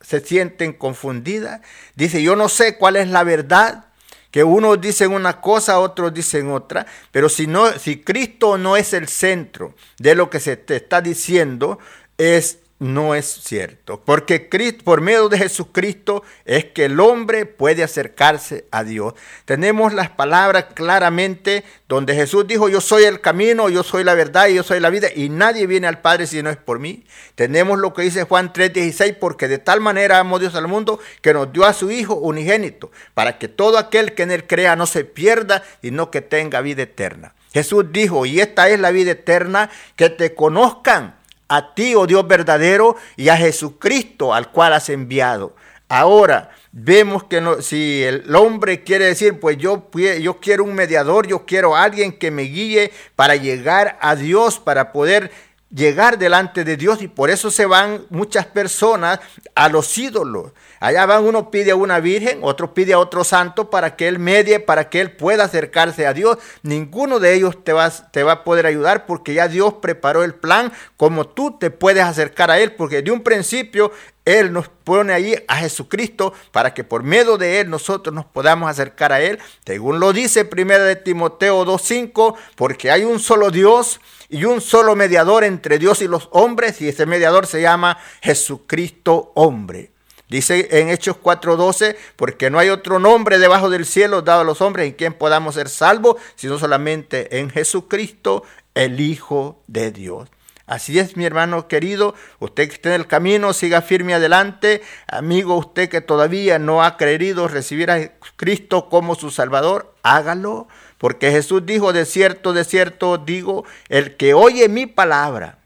[0.00, 1.60] se sienten confundidas.
[1.94, 3.86] Dice, yo no sé cuál es la verdad,
[4.30, 8.92] que unos dicen una cosa, otros dicen otra, pero si no si Cristo no es
[8.92, 11.78] el centro de lo que se está diciendo,
[12.16, 14.48] es no es cierto, porque
[14.82, 19.12] por medio de Jesucristo es que el hombre puede acercarse a Dios.
[19.44, 24.48] Tenemos las palabras claramente donde Jesús dijo, yo soy el camino, yo soy la verdad
[24.48, 27.04] y yo soy la vida, y nadie viene al Padre si no es por mí.
[27.34, 31.34] Tenemos lo que dice Juan 3:16, porque de tal manera amó Dios al mundo que
[31.34, 34.86] nos dio a su Hijo unigénito, para que todo aquel que en él crea no
[34.86, 37.34] se pierda, sino que tenga vida eterna.
[37.52, 41.19] Jesús dijo, y esta es la vida eterna, que te conozcan
[41.50, 45.54] a ti, oh Dios verdadero, y a Jesucristo al cual has enviado.
[45.88, 49.90] Ahora vemos que si el hombre quiere decir, pues yo,
[50.20, 54.92] yo quiero un mediador, yo quiero alguien que me guíe para llegar a Dios, para
[54.92, 55.32] poder
[55.74, 59.20] llegar delante de Dios y por eso se van muchas personas
[59.54, 60.52] a los ídolos.
[60.80, 64.18] Allá van, uno pide a una virgen, otro pide a otro santo para que él
[64.18, 66.38] medie, para que él pueda acercarse a Dios.
[66.62, 70.34] Ninguno de ellos te va, te va a poder ayudar porque ya Dios preparó el
[70.34, 73.92] plan como tú te puedes acercar a Él, porque de un principio
[74.24, 78.70] Él nos pone ahí a Jesucristo para que por medio de Él nosotros nos podamos
[78.70, 84.00] acercar a Él, según lo dice 1 de Timoteo 2.5, porque hay un solo Dios
[84.30, 89.32] y un solo mediador entre Dios y los hombres, y ese mediador se llama Jesucristo
[89.34, 89.90] hombre.
[90.28, 94.60] Dice en Hechos 4:12, porque no hay otro nombre debajo del cielo dado a los
[94.60, 100.28] hombres en quien podamos ser salvos, sino solamente en Jesucristo, el Hijo de Dios.
[100.70, 104.82] Así es, mi hermano querido, usted que esté en el camino, siga firme adelante.
[105.08, 110.68] Amigo, usted que todavía no ha creído recibir a Cristo como su Salvador, hágalo.
[111.00, 115.56] Porque Jesús dijo, de cierto, de cierto digo, el que oye mi palabra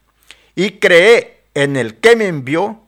[0.55, 2.79] y cree en el que me envió,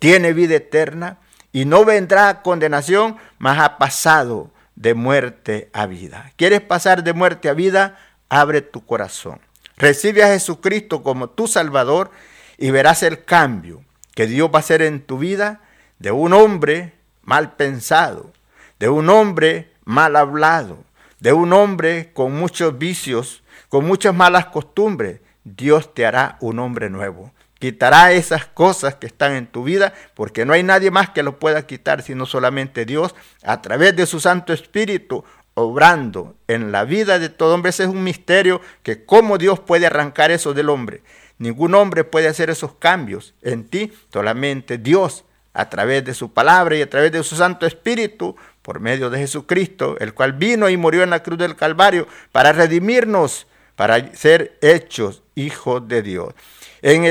[0.00, 1.20] tiene vida eterna
[1.52, 6.32] y no vendrá a condenación, mas ha pasado de muerte a vida.
[6.34, 7.96] ¿Quieres pasar de muerte a vida?
[8.28, 9.38] Abre tu corazón.
[9.76, 12.10] Recibe a Jesucristo como tu Salvador
[12.58, 13.84] y verás el cambio
[14.16, 15.60] que Dios va a hacer en tu vida
[16.00, 18.32] de un hombre mal pensado,
[18.80, 20.82] de un hombre mal hablado,
[21.20, 26.90] de un hombre con muchos vicios, con muchas malas costumbres, Dios te hará un hombre
[26.90, 27.32] nuevo.
[27.58, 31.38] Quitará esas cosas que están en tu vida, porque no hay nadie más que lo
[31.38, 37.18] pueda quitar, sino solamente Dios, a través de su Santo Espíritu, obrando en la vida
[37.18, 37.70] de todo hombre.
[37.70, 41.02] Ese es un misterio que cómo Dios puede arrancar eso del hombre.
[41.38, 46.76] Ningún hombre puede hacer esos cambios en ti, solamente Dios, a través de su palabra
[46.76, 48.36] y a través de su Santo Espíritu,
[48.66, 52.52] por medio de Jesucristo, el cual vino y murió en la cruz del Calvario para
[52.52, 53.46] redimirnos,
[53.76, 56.34] para ser hechos hijos de Dios.
[56.82, 57.04] En,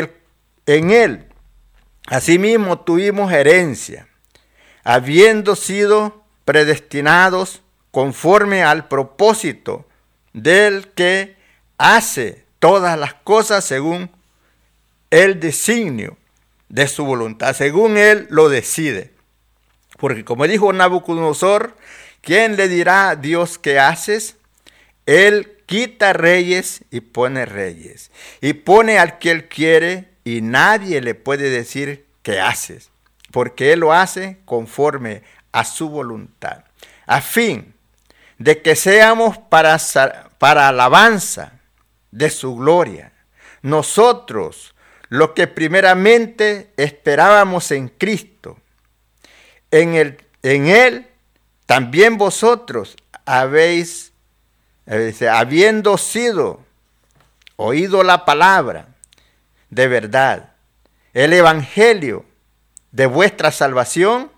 [0.91, 1.27] Él,
[2.07, 4.09] asimismo, tuvimos herencia,
[4.83, 9.85] habiendo sido predestinados conforme al propósito
[10.33, 11.37] del que
[11.77, 14.11] hace todas las cosas según
[15.09, 16.17] el designio
[16.67, 19.14] de su voluntad, según Él lo decide.
[19.97, 21.75] Porque como dijo Nabucodonosor,
[22.21, 24.37] ¿quién le dirá a Dios qué haces?
[25.05, 28.11] Él quita reyes y pone reyes.
[28.41, 32.89] Y pone al que él quiere y nadie le puede decir qué haces.
[33.31, 36.65] Porque Él lo hace conforme a su voluntad.
[37.05, 37.75] A fin
[38.37, 39.77] de que seamos para,
[40.39, 41.53] para alabanza
[42.11, 43.13] de su gloria.
[43.61, 44.73] Nosotros,
[45.09, 48.57] lo que primeramente esperábamos en Cristo,
[49.81, 51.07] en, el, en Él
[51.65, 52.95] también vosotros
[53.25, 54.13] habéis,
[54.85, 56.61] eh, habiendo sido
[57.57, 58.87] oído la palabra
[59.69, 60.53] de verdad,
[61.13, 62.25] el Evangelio
[62.91, 64.31] de vuestra salvación,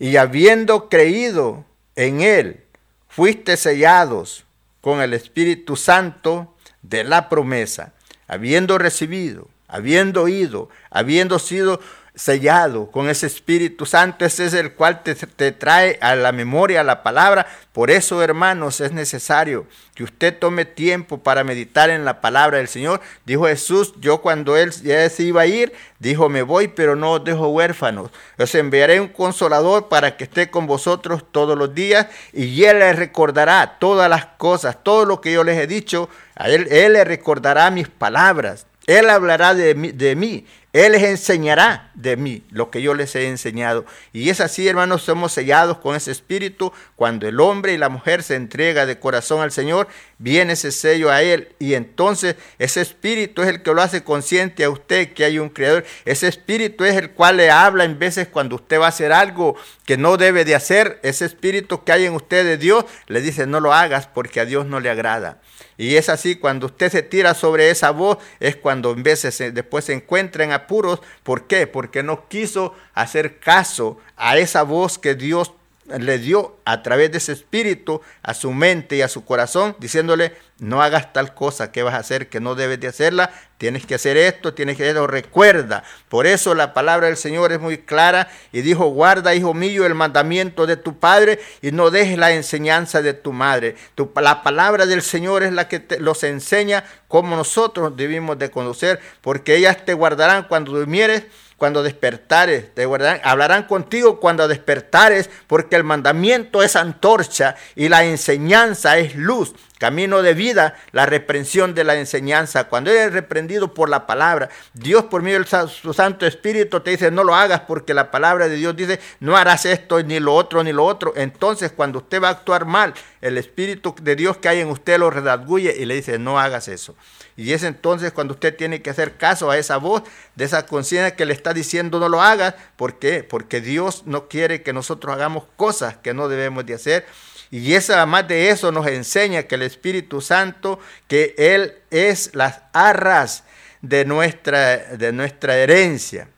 [0.00, 2.64] y habiendo creído en Él,
[3.08, 4.44] fuiste sellados
[4.80, 7.92] con el Espíritu Santo de la promesa,
[8.26, 11.80] habiendo recibido, habiendo oído, habiendo sido
[12.18, 16.82] sellado con ese Espíritu Santo, ese es el cual te, te, trae a la memoria
[16.82, 17.46] la palabra.
[17.72, 22.66] Por eso, hermanos, es necesario que usted tome tiempo para meditar en la palabra del
[22.66, 23.00] Señor.
[23.24, 27.12] Dijo Jesús, yo cuando él ya se iba a ir, dijo, me voy, pero no
[27.12, 28.10] os dejo huérfanos.
[28.36, 32.96] Os enviaré un consolador para que esté con vosotros todos los días y él les
[32.96, 36.08] recordará todas las cosas, todo lo que yo les he dicho.
[36.34, 38.66] A él, él le recordará mis palabras.
[38.88, 43.14] Él hablará de mí, de mí Él les enseñará de mí lo que yo les
[43.16, 43.86] he enseñado.
[44.12, 46.72] Y es así, hermanos, somos sellados con ese espíritu.
[46.94, 49.88] Cuando el hombre y la mujer se entrega de corazón al Señor,
[50.18, 51.54] viene ese sello a Él.
[51.58, 55.48] Y entonces ese espíritu es el que lo hace consciente a usted que hay un
[55.48, 55.86] Creador.
[56.04, 59.56] Ese espíritu es el cual le habla en veces cuando usted va a hacer algo
[59.86, 61.00] que no debe de hacer.
[61.02, 64.44] Ese espíritu que hay en usted de Dios le dice no lo hagas porque a
[64.44, 65.40] Dios no le agrada.
[65.78, 69.84] Y es así, cuando usted se tira sobre esa voz, es cuando en veces después
[69.84, 71.00] se encuentra en apuros.
[71.22, 71.68] ¿Por qué?
[71.68, 75.52] Porque no quiso hacer caso a esa voz que Dios
[75.98, 80.36] le dio a través de ese espíritu a su mente y a su corazón, diciéndole,
[80.58, 83.94] no hagas tal cosa que vas a hacer, que no debes de hacerla, tienes que
[83.94, 85.84] hacer esto, tienes que hacerlo, recuerda.
[86.08, 89.94] Por eso la palabra del Señor es muy clara y dijo, guarda, hijo mío, el
[89.94, 93.76] mandamiento de tu padre y no dejes la enseñanza de tu madre.
[94.16, 99.56] la palabra del Señor es la que los enseña como nosotros debimos de conocer, porque
[99.56, 101.24] ellas te guardarán cuando durmieres
[101.58, 108.04] cuando despertares, te guardarán, hablarán contigo cuando despertares, porque el mandamiento es antorcha y la
[108.04, 112.64] enseñanza es luz, camino de vida, la reprensión de la enseñanza.
[112.64, 117.10] Cuando eres reprendido por la palabra, Dios por medio de su Santo Espíritu te dice,
[117.10, 120.62] no lo hagas porque la palabra de Dios dice, no harás esto, ni lo otro,
[120.62, 121.12] ni lo otro.
[121.16, 124.98] Entonces, cuando usted va a actuar mal, el Espíritu de Dios que hay en usted
[124.98, 126.94] lo redarguye y le dice, no hagas eso.
[127.36, 130.02] Y es entonces cuando usted tiene que hacer caso a esa voz,
[130.34, 132.56] de esa conciencia que le está diciendo no lo hagas.
[132.76, 133.22] ¿Por qué?
[133.22, 137.06] Porque Dios no quiere que nosotros hagamos cosas que no debemos de hacer.
[137.50, 142.60] Y esa, además de eso nos enseña que el Espíritu Santo, que Él es las
[142.72, 143.44] arras
[143.80, 146.28] de nuestra, de nuestra herencia,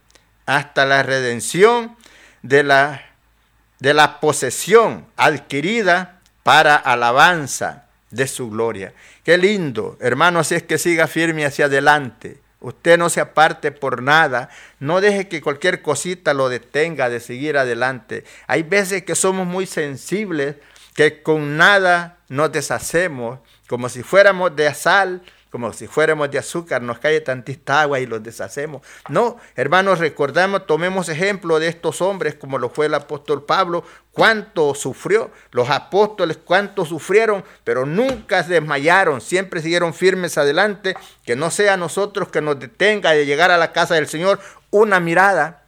[0.47, 1.97] hasta la redención
[2.43, 3.03] de la,
[3.79, 8.93] de la posesión adquirida para alabanza de su gloria.
[9.25, 12.41] Qué lindo, hermano, así es que siga firme hacia adelante.
[12.61, 14.51] Usted no se aparte por nada.
[14.81, 18.25] No deje que cualquier cosita lo detenga de seguir adelante.
[18.47, 20.57] Hay veces que somos muy sensibles,
[20.95, 26.81] que con nada nos deshacemos, como si fuéramos de sal como si fuéramos de azúcar,
[26.81, 28.83] nos cae tantita agua y los deshacemos.
[29.09, 34.75] No, hermanos, recordamos, tomemos ejemplo de estos hombres, como lo fue el apóstol Pablo, cuánto
[34.75, 41.51] sufrió, los apóstoles cuánto sufrieron, pero nunca se desmayaron, siempre siguieron firmes adelante, que no
[41.51, 44.39] sea nosotros que nos detenga de llegar a la casa del Señor
[44.71, 45.65] una mirada,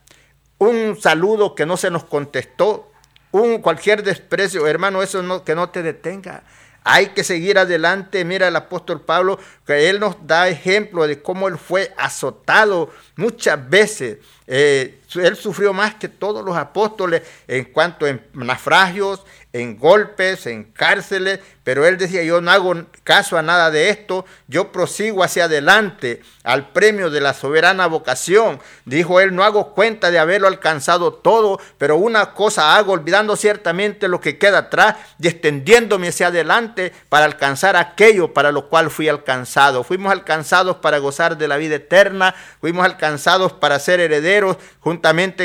[0.59, 2.91] un saludo que no se nos contestó,
[3.33, 6.45] un cualquier desprecio, hermano, eso no, que no te detenga.
[6.85, 8.24] Hay que seguir adelante.
[8.24, 13.68] Mira el apóstol Pablo, que él nos da ejemplo de cómo él fue azotado muchas
[13.68, 14.18] veces.
[14.47, 20.64] Eh, él sufrió más que todos los apóstoles en cuanto a naufragios, en golpes, en
[20.64, 25.44] cárceles, pero él decía, yo no hago caso a nada de esto, yo prosigo hacia
[25.44, 28.60] adelante al premio de la soberana vocación.
[28.84, 34.08] Dijo él, no hago cuenta de haberlo alcanzado todo, pero una cosa hago, olvidando ciertamente
[34.08, 39.08] lo que queda atrás y extendiéndome hacia adelante para alcanzar aquello para lo cual fui
[39.08, 39.84] alcanzado.
[39.84, 44.56] Fuimos alcanzados para gozar de la vida eterna, fuimos alcanzados para ser herederos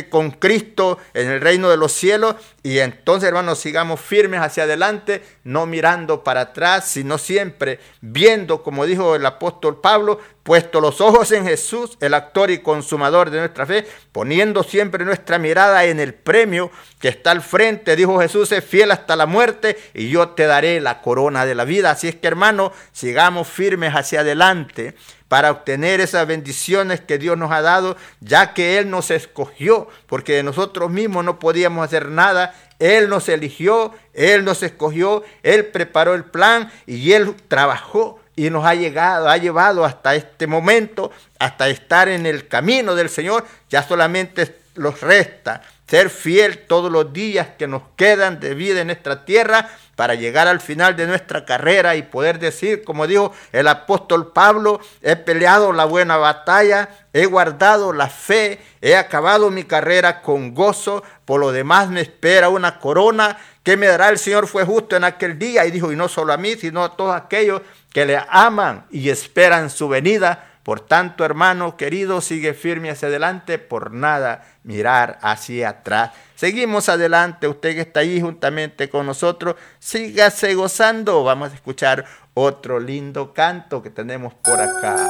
[0.09, 2.35] con Cristo en el reino de los cielos
[2.67, 8.85] y entonces, hermanos, sigamos firmes hacia adelante, no mirando para atrás, sino siempre viendo, como
[8.85, 13.65] dijo el apóstol Pablo, puesto los ojos en Jesús, el actor y consumador de nuestra
[13.65, 17.95] fe, poniendo siempre nuestra mirada en el premio que está al frente.
[17.95, 21.63] Dijo Jesús, es fiel hasta la muerte y yo te daré la corona de la
[21.63, 21.91] vida.
[21.91, 24.93] Así es que, hermanos, sigamos firmes hacia adelante
[25.27, 30.33] para obtener esas bendiciones que Dios nos ha dado, ya que Él nos escogió, porque
[30.33, 32.55] de nosotros mismos no podíamos hacer nada.
[32.79, 38.65] Él nos eligió, Él nos escogió, Él preparó el plan y Él trabajó y nos
[38.65, 43.45] ha llegado, ha llevado hasta este momento, hasta estar en el camino del Señor.
[43.69, 48.89] Ya solamente nos resta ser fiel todos los días que nos quedan de vida en
[48.89, 53.67] esta tierra para llegar al final de nuestra carrera y poder decir, como dijo el
[53.67, 60.21] apóstol Pablo, he peleado la buena batalla, he guardado la fe, he acabado mi carrera
[60.21, 64.63] con gozo, por lo demás me espera una corona que me dará el Señor fue
[64.63, 67.63] justo en aquel día y dijo, y no solo a mí, sino a todos aquellos
[67.91, 70.46] que le aman y esperan su venida.
[70.67, 76.11] Por tanto, hermano querido, sigue firme hacia adelante, por nada mirar hacia atrás.
[76.35, 81.23] Seguimos adelante, usted que está ahí juntamente con nosotros, sígase gozando.
[81.23, 82.03] Vamos a escuchar
[82.33, 85.09] otro lindo canto que tenemos por acá.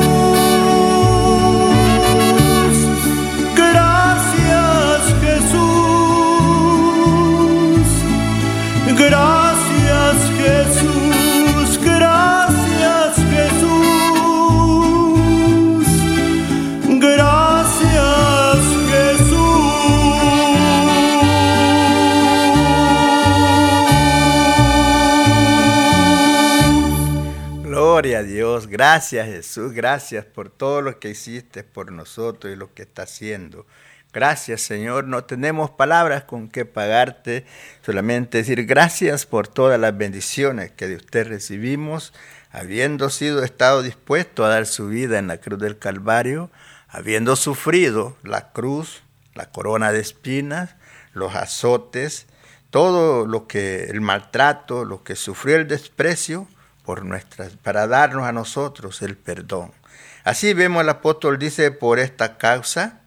[28.81, 33.67] Gracias Jesús, gracias por todo lo que hiciste por nosotros y lo que está haciendo.
[34.11, 37.45] Gracias Señor, no tenemos palabras con que pagarte,
[37.85, 42.11] solamente decir gracias por todas las bendiciones que de usted recibimos,
[42.49, 46.49] habiendo sido estado dispuesto a dar su vida en la cruz del Calvario,
[46.87, 49.03] habiendo sufrido la cruz,
[49.35, 50.73] la corona de espinas,
[51.13, 52.25] los azotes,
[52.71, 56.47] todo lo que el maltrato, lo que sufrió el desprecio
[56.91, 59.71] por nuestras para darnos a nosotros el perdón.
[60.25, 62.99] Así vemos el apóstol dice por esta causa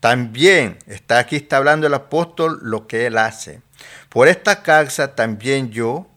[0.00, 3.62] también está aquí, está hablando el apóstol lo que él hace.
[4.08, 6.08] Por esta causa también yo,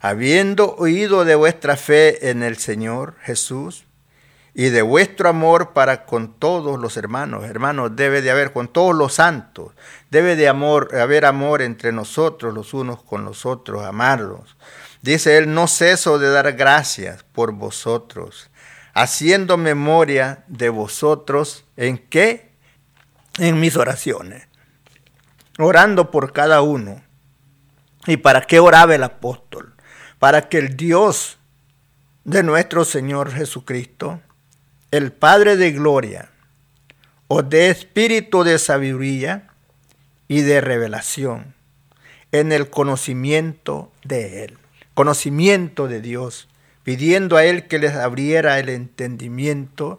[0.00, 3.84] habiendo oído de vuestra fe en el Señor Jesús
[4.54, 8.94] y de vuestro amor para con todos los hermanos, hermanos, debe de haber con todos
[8.94, 9.72] los santos,
[10.08, 14.56] debe de amor, haber amor entre nosotros los unos con los otros, amarlos.
[15.02, 18.50] Dice él, no ceso de dar gracias por vosotros,
[18.92, 22.50] haciendo memoria de vosotros en qué
[23.38, 24.46] en mis oraciones,
[25.58, 27.02] orando por cada uno.
[28.06, 29.74] ¿Y para qué oraba el apóstol?
[30.18, 31.38] Para que el Dios
[32.24, 34.20] de nuestro Señor Jesucristo,
[34.90, 36.30] el Padre de gloria,
[37.28, 39.48] os dé espíritu de sabiduría
[40.28, 41.54] y de revelación
[42.32, 44.58] en el conocimiento de Él,
[45.00, 46.46] conocimiento de Dios,
[46.82, 49.98] pidiendo a Él que les abriera el entendimiento,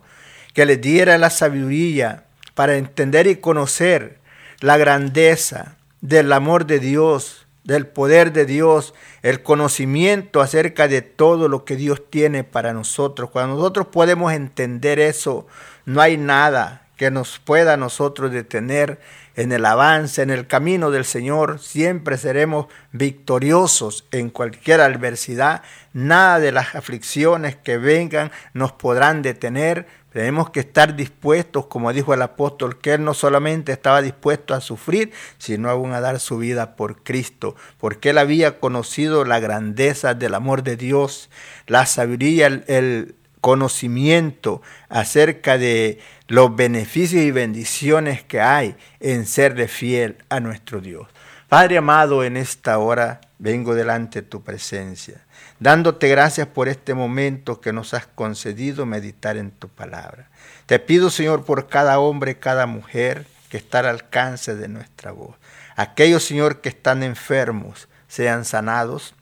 [0.54, 4.20] que les diera la sabiduría para entender y conocer
[4.60, 8.94] la grandeza del amor de Dios, del poder de Dios,
[9.24, 13.32] el conocimiento acerca de todo lo que Dios tiene para nosotros.
[13.32, 15.48] Cuando nosotros podemos entender eso,
[15.84, 19.00] no hay nada que nos pueda a nosotros detener
[19.36, 21.60] en el avance, en el camino del Señor.
[21.60, 25.64] Siempre seremos victoriosos en cualquier adversidad.
[25.94, 29.88] Nada de las aflicciones que vengan nos podrán detener.
[30.12, 34.60] Tenemos que estar dispuestos, como dijo el apóstol, que él no solamente estaba dispuesto a
[34.60, 40.14] sufrir, sino aún a dar su vida por Cristo, porque él había conocido la grandeza
[40.14, 41.30] del amor de Dios,
[41.66, 49.68] la sabiduría, el, el conocimiento acerca de los beneficios y bendiciones que hay en serle
[49.68, 51.08] fiel a nuestro Dios.
[51.50, 55.26] Padre amado, en esta hora vengo delante de tu presencia,
[55.60, 60.30] dándote gracias por este momento que nos has concedido meditar en tu palabra.
[60.68, 65.36] Te pido, Señor, por cada hombre, cada mujer que está al alcance de nuestra voz.
[65.76, 69.16] Aquellos, Señor, que están enfermos, sean sanados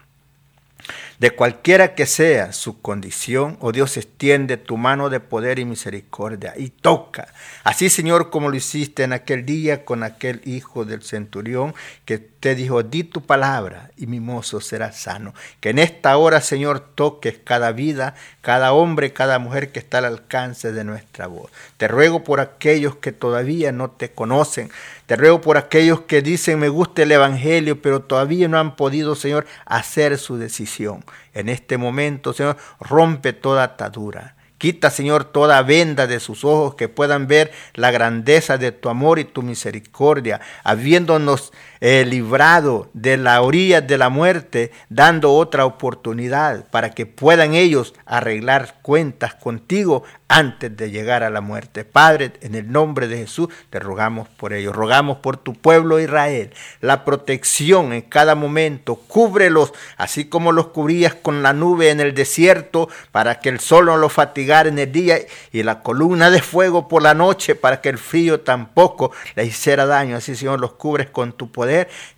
[1.20, 6.54] de cualquiera que sea su condición, oh Dios, extiende tu mano de poder y misericordia
[6.58, 7.34] y toca.
[7.64, 11.74] Así, Señor, como lo hiciste en aquel día con aquel hijo del centurión
[12.06, 15.34] que te dijo, di tu palabra y mi mozo será sano.
[15.60, 20.06] Que en esta hora, Señor, toques cada vida, cada hombre, cada mujer que está al
[20.06, 21.52] alcance de nuestra voz.
[21.78, 24.72] Te ruego por aquellos que todavía no te conocen.
[25.06, 29.16] Te ruego por aquellos que dicen me gusta el Evangelio, pero todavía no han podido,
[29.16, 31.04] Señor, hacer su decisión.
[31.34, 34.36] En este momento, Señor, rompe toda atadura.
[34.60, 39.18] Quita, Señor, toda venda de sus ojos que puedan ver la grandeza de tu amor
[39.18, 46.66] y tu misericordia, habiéndonos eh, librado de la orilla de la muerte, dando otra oportunidad
[46.70, 51.84] para que puedan ellos arreglar cuentas contigo antes de llegar a la muerte.
[51.84, 56.54] Padre, en el nombre de Jesús te rogamos por ellos, rogamos por tu pueblo Israel,
[56.82, 62.14] la protección en cada momento, cúbrelos así como los cubrías con la nube en el
[62.14, 65.18] desierto para que el sol no los fatigara en el día
[65.52, 69.88] y la columna de fuego por la noche para que el frío tampoco le hiciera
[69.88, 70.16] daño.
[70.16, 71.69] Así Señor los cubres con tu poder,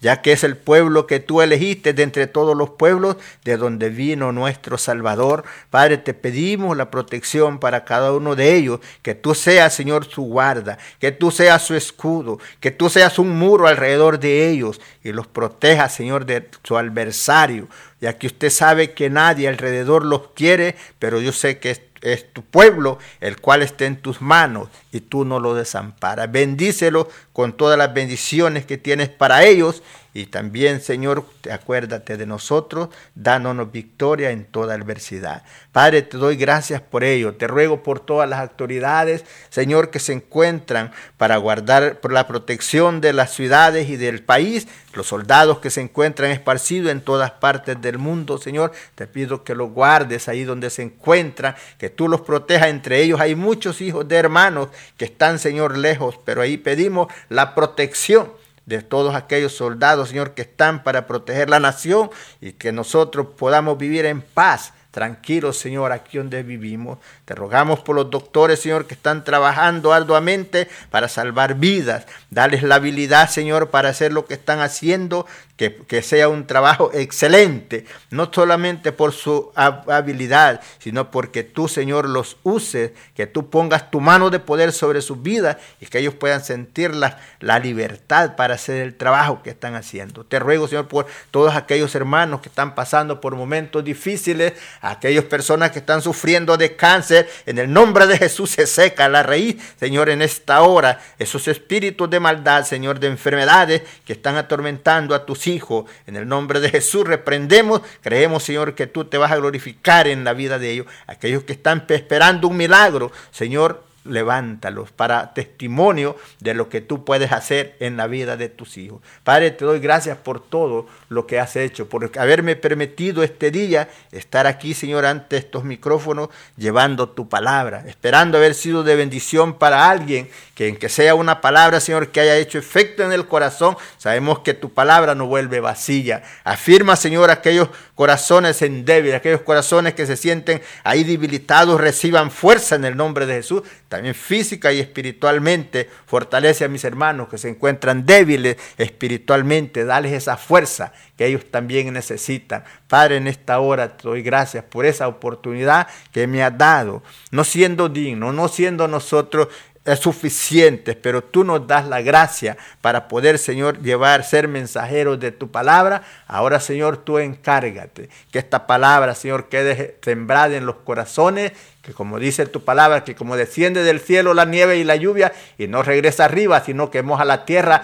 [0.01, 3.89] ya que es el pueblo que tú elegiste de entre todos los pueblos de donde
[3.89, 5.43] vino nuestro Salvador.
[5.69, 10.23] Padre, te pedimos la protección para cada uno de ellos, que tú seas, Señor, su
[10.23, 15.11] guarda, que tú seas su escudo, que tú seas un muro alrededor de ellos y
[15.11, 17.67] los protejas, Señor, de su adversario,
[17.99, 22.43] ya que usted sabe que nadie alrededor los quiere, pero yo sé que es, tu
[22.43, 26.31] pueblo el cual está en tus manos y tú no lo desamparas.
[26.31, 29.83] Bendícelo con todas las bendiciones que tienes para ellos
[30.13, 35.43] y también, Señor, acuérdate de nosotros, dándonos victoria en toda adversidad.
[35.71, 37.35] Padre, te doy gracias por ello.
[37.35, 42.99] Te ruego por todas las autoridades, Señor, que se encuentran para guardar por la protección
[42.99, 47.81] de las ciudades y del país, los soldados que se encuentran esparcidos en todas partes
[47.81, 48.73] del mundo, Señor.
[48.95, 52.67] Te pido que los guardes ahí donde se encuentran, que tú los protejas.
[52.67, 57.55] Entre ellos hay muchos hijos de hermanos que están, Señor, lejos, pero ahí pedimos la
[57.55, 58.40] protección
[58.71, 62.09] de todos aquellos soldados, Señor, que están para proteger la nación
[62.39, 66.99] y que nosotros podamos vivir en paz tranquilos, Señor, aquí donde vivimos.
[67.25, 72.05] Te rogamos por los doctores, Señor, que están trabajando arduamente para salvar vidas.
[72.29, 75.25] Dales la habilidad, Señor, para hacer lo que están haciendo
[75.55, 82.37] que, sea un trabajo excelente, no solamente por su habilidad, sino porque tú, Señor, los
[82.41, 86.43] uses, que tú pongas tu mano de poder sobre sus vidas y que ellos puedan
[86.43, 90.23] sentir la, la libertad para hacer el trabajo que están haciendo.
[90.23, 95.69] Te ruego, Señor, por todos aquellos hermanos que están pasando por momentos difíciles, aquellas personas
[95.71, 100.09] que están sufriendo de cáncer, en el nombre de Jesús se seca la raíz, Señor,
[100.09, 105.45] en esta hora, esos espíritus de maldad, Señor, de enfermedades que están atormentando a tus
[105.45, 105.85] hijos Hijo.
[106.07, 110.23] En el nombre de Jesús reprendemos, creemos, Señor, que tú te vas a glorificar en
[110.23, 110.87] la vida de ellos.
[111.07, 117.31] Aquellos que están esperando un milagro, Señor, levántalos para testimonio de lo que tú puedes
[117.31, 119.01] hacer en la vida de tus hijos.
[119.23, 123.89] Padre, te doy gracias por todo lo que has hecho, por haberme permitido este día
[124.11, 129.89] estar aquí, Señor, ante estos micrófonos, llevando tu palabra, esperando haber sido de bendición para
[129.89, 133.77] alguien, que en que sea una palabra, Señor, que haya hecho efecto en el corazón,
[133.97, 136.23] sabemos que tu palabra no vuelve vacía.
[136.43, 142.75] Afirma, Señor, aquellos corazones en débil, aquellos corazones que se sienten ahí debilitados, reciban fuerza
[142.75, 145.89] en el nombre de Jesús también física y espiritualmente.
[146.05, 149.83] Fortalece a mis hermanos que se encuentran débiles espiritualmente.
[149.83, 152.63] Dales esa fuerza que ellos también necesitan.
[152.87, 157.03] Padre, en esta hora te doy gracias por esa oportunidad que me has dado.
[157.31, 159.49] No siendo digno, no siendo nosotros
[159.83, 165.31] es suficiente, pero tú nos das la gracia para poder, Señor, llevar, ser mensajeros de
[165.31, 166.03] tu palabra.
[166.27, 172.19] Ahora, Señor, tú encárgate que esta palabra, Señor, quede sembrada en los corazones, que como
[172.19, 175.81] dice tu palabra, que como desciende del cielo la nieve y la lluvia y no
[175.81, 177.83] regresa arriba, sino que moja la tierra.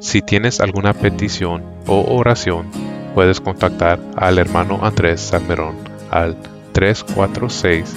[0.00, 2.70] Si tienes alguna petición o oración,
[3.14, 5.76] puedes contactar al hermano Andrés Salmerón
[6.10, 6.36] al
[6.72, 7.96] 346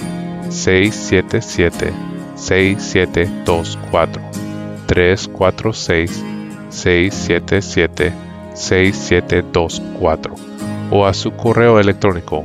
[0.50, 1.92] 677
[2.36, 4.22] 6724
[4.86, 6.24] 346
[6.68, 8.12] 677
[8.54, 10.34] 6724
[10.90, 12.44] o a su correo electrónico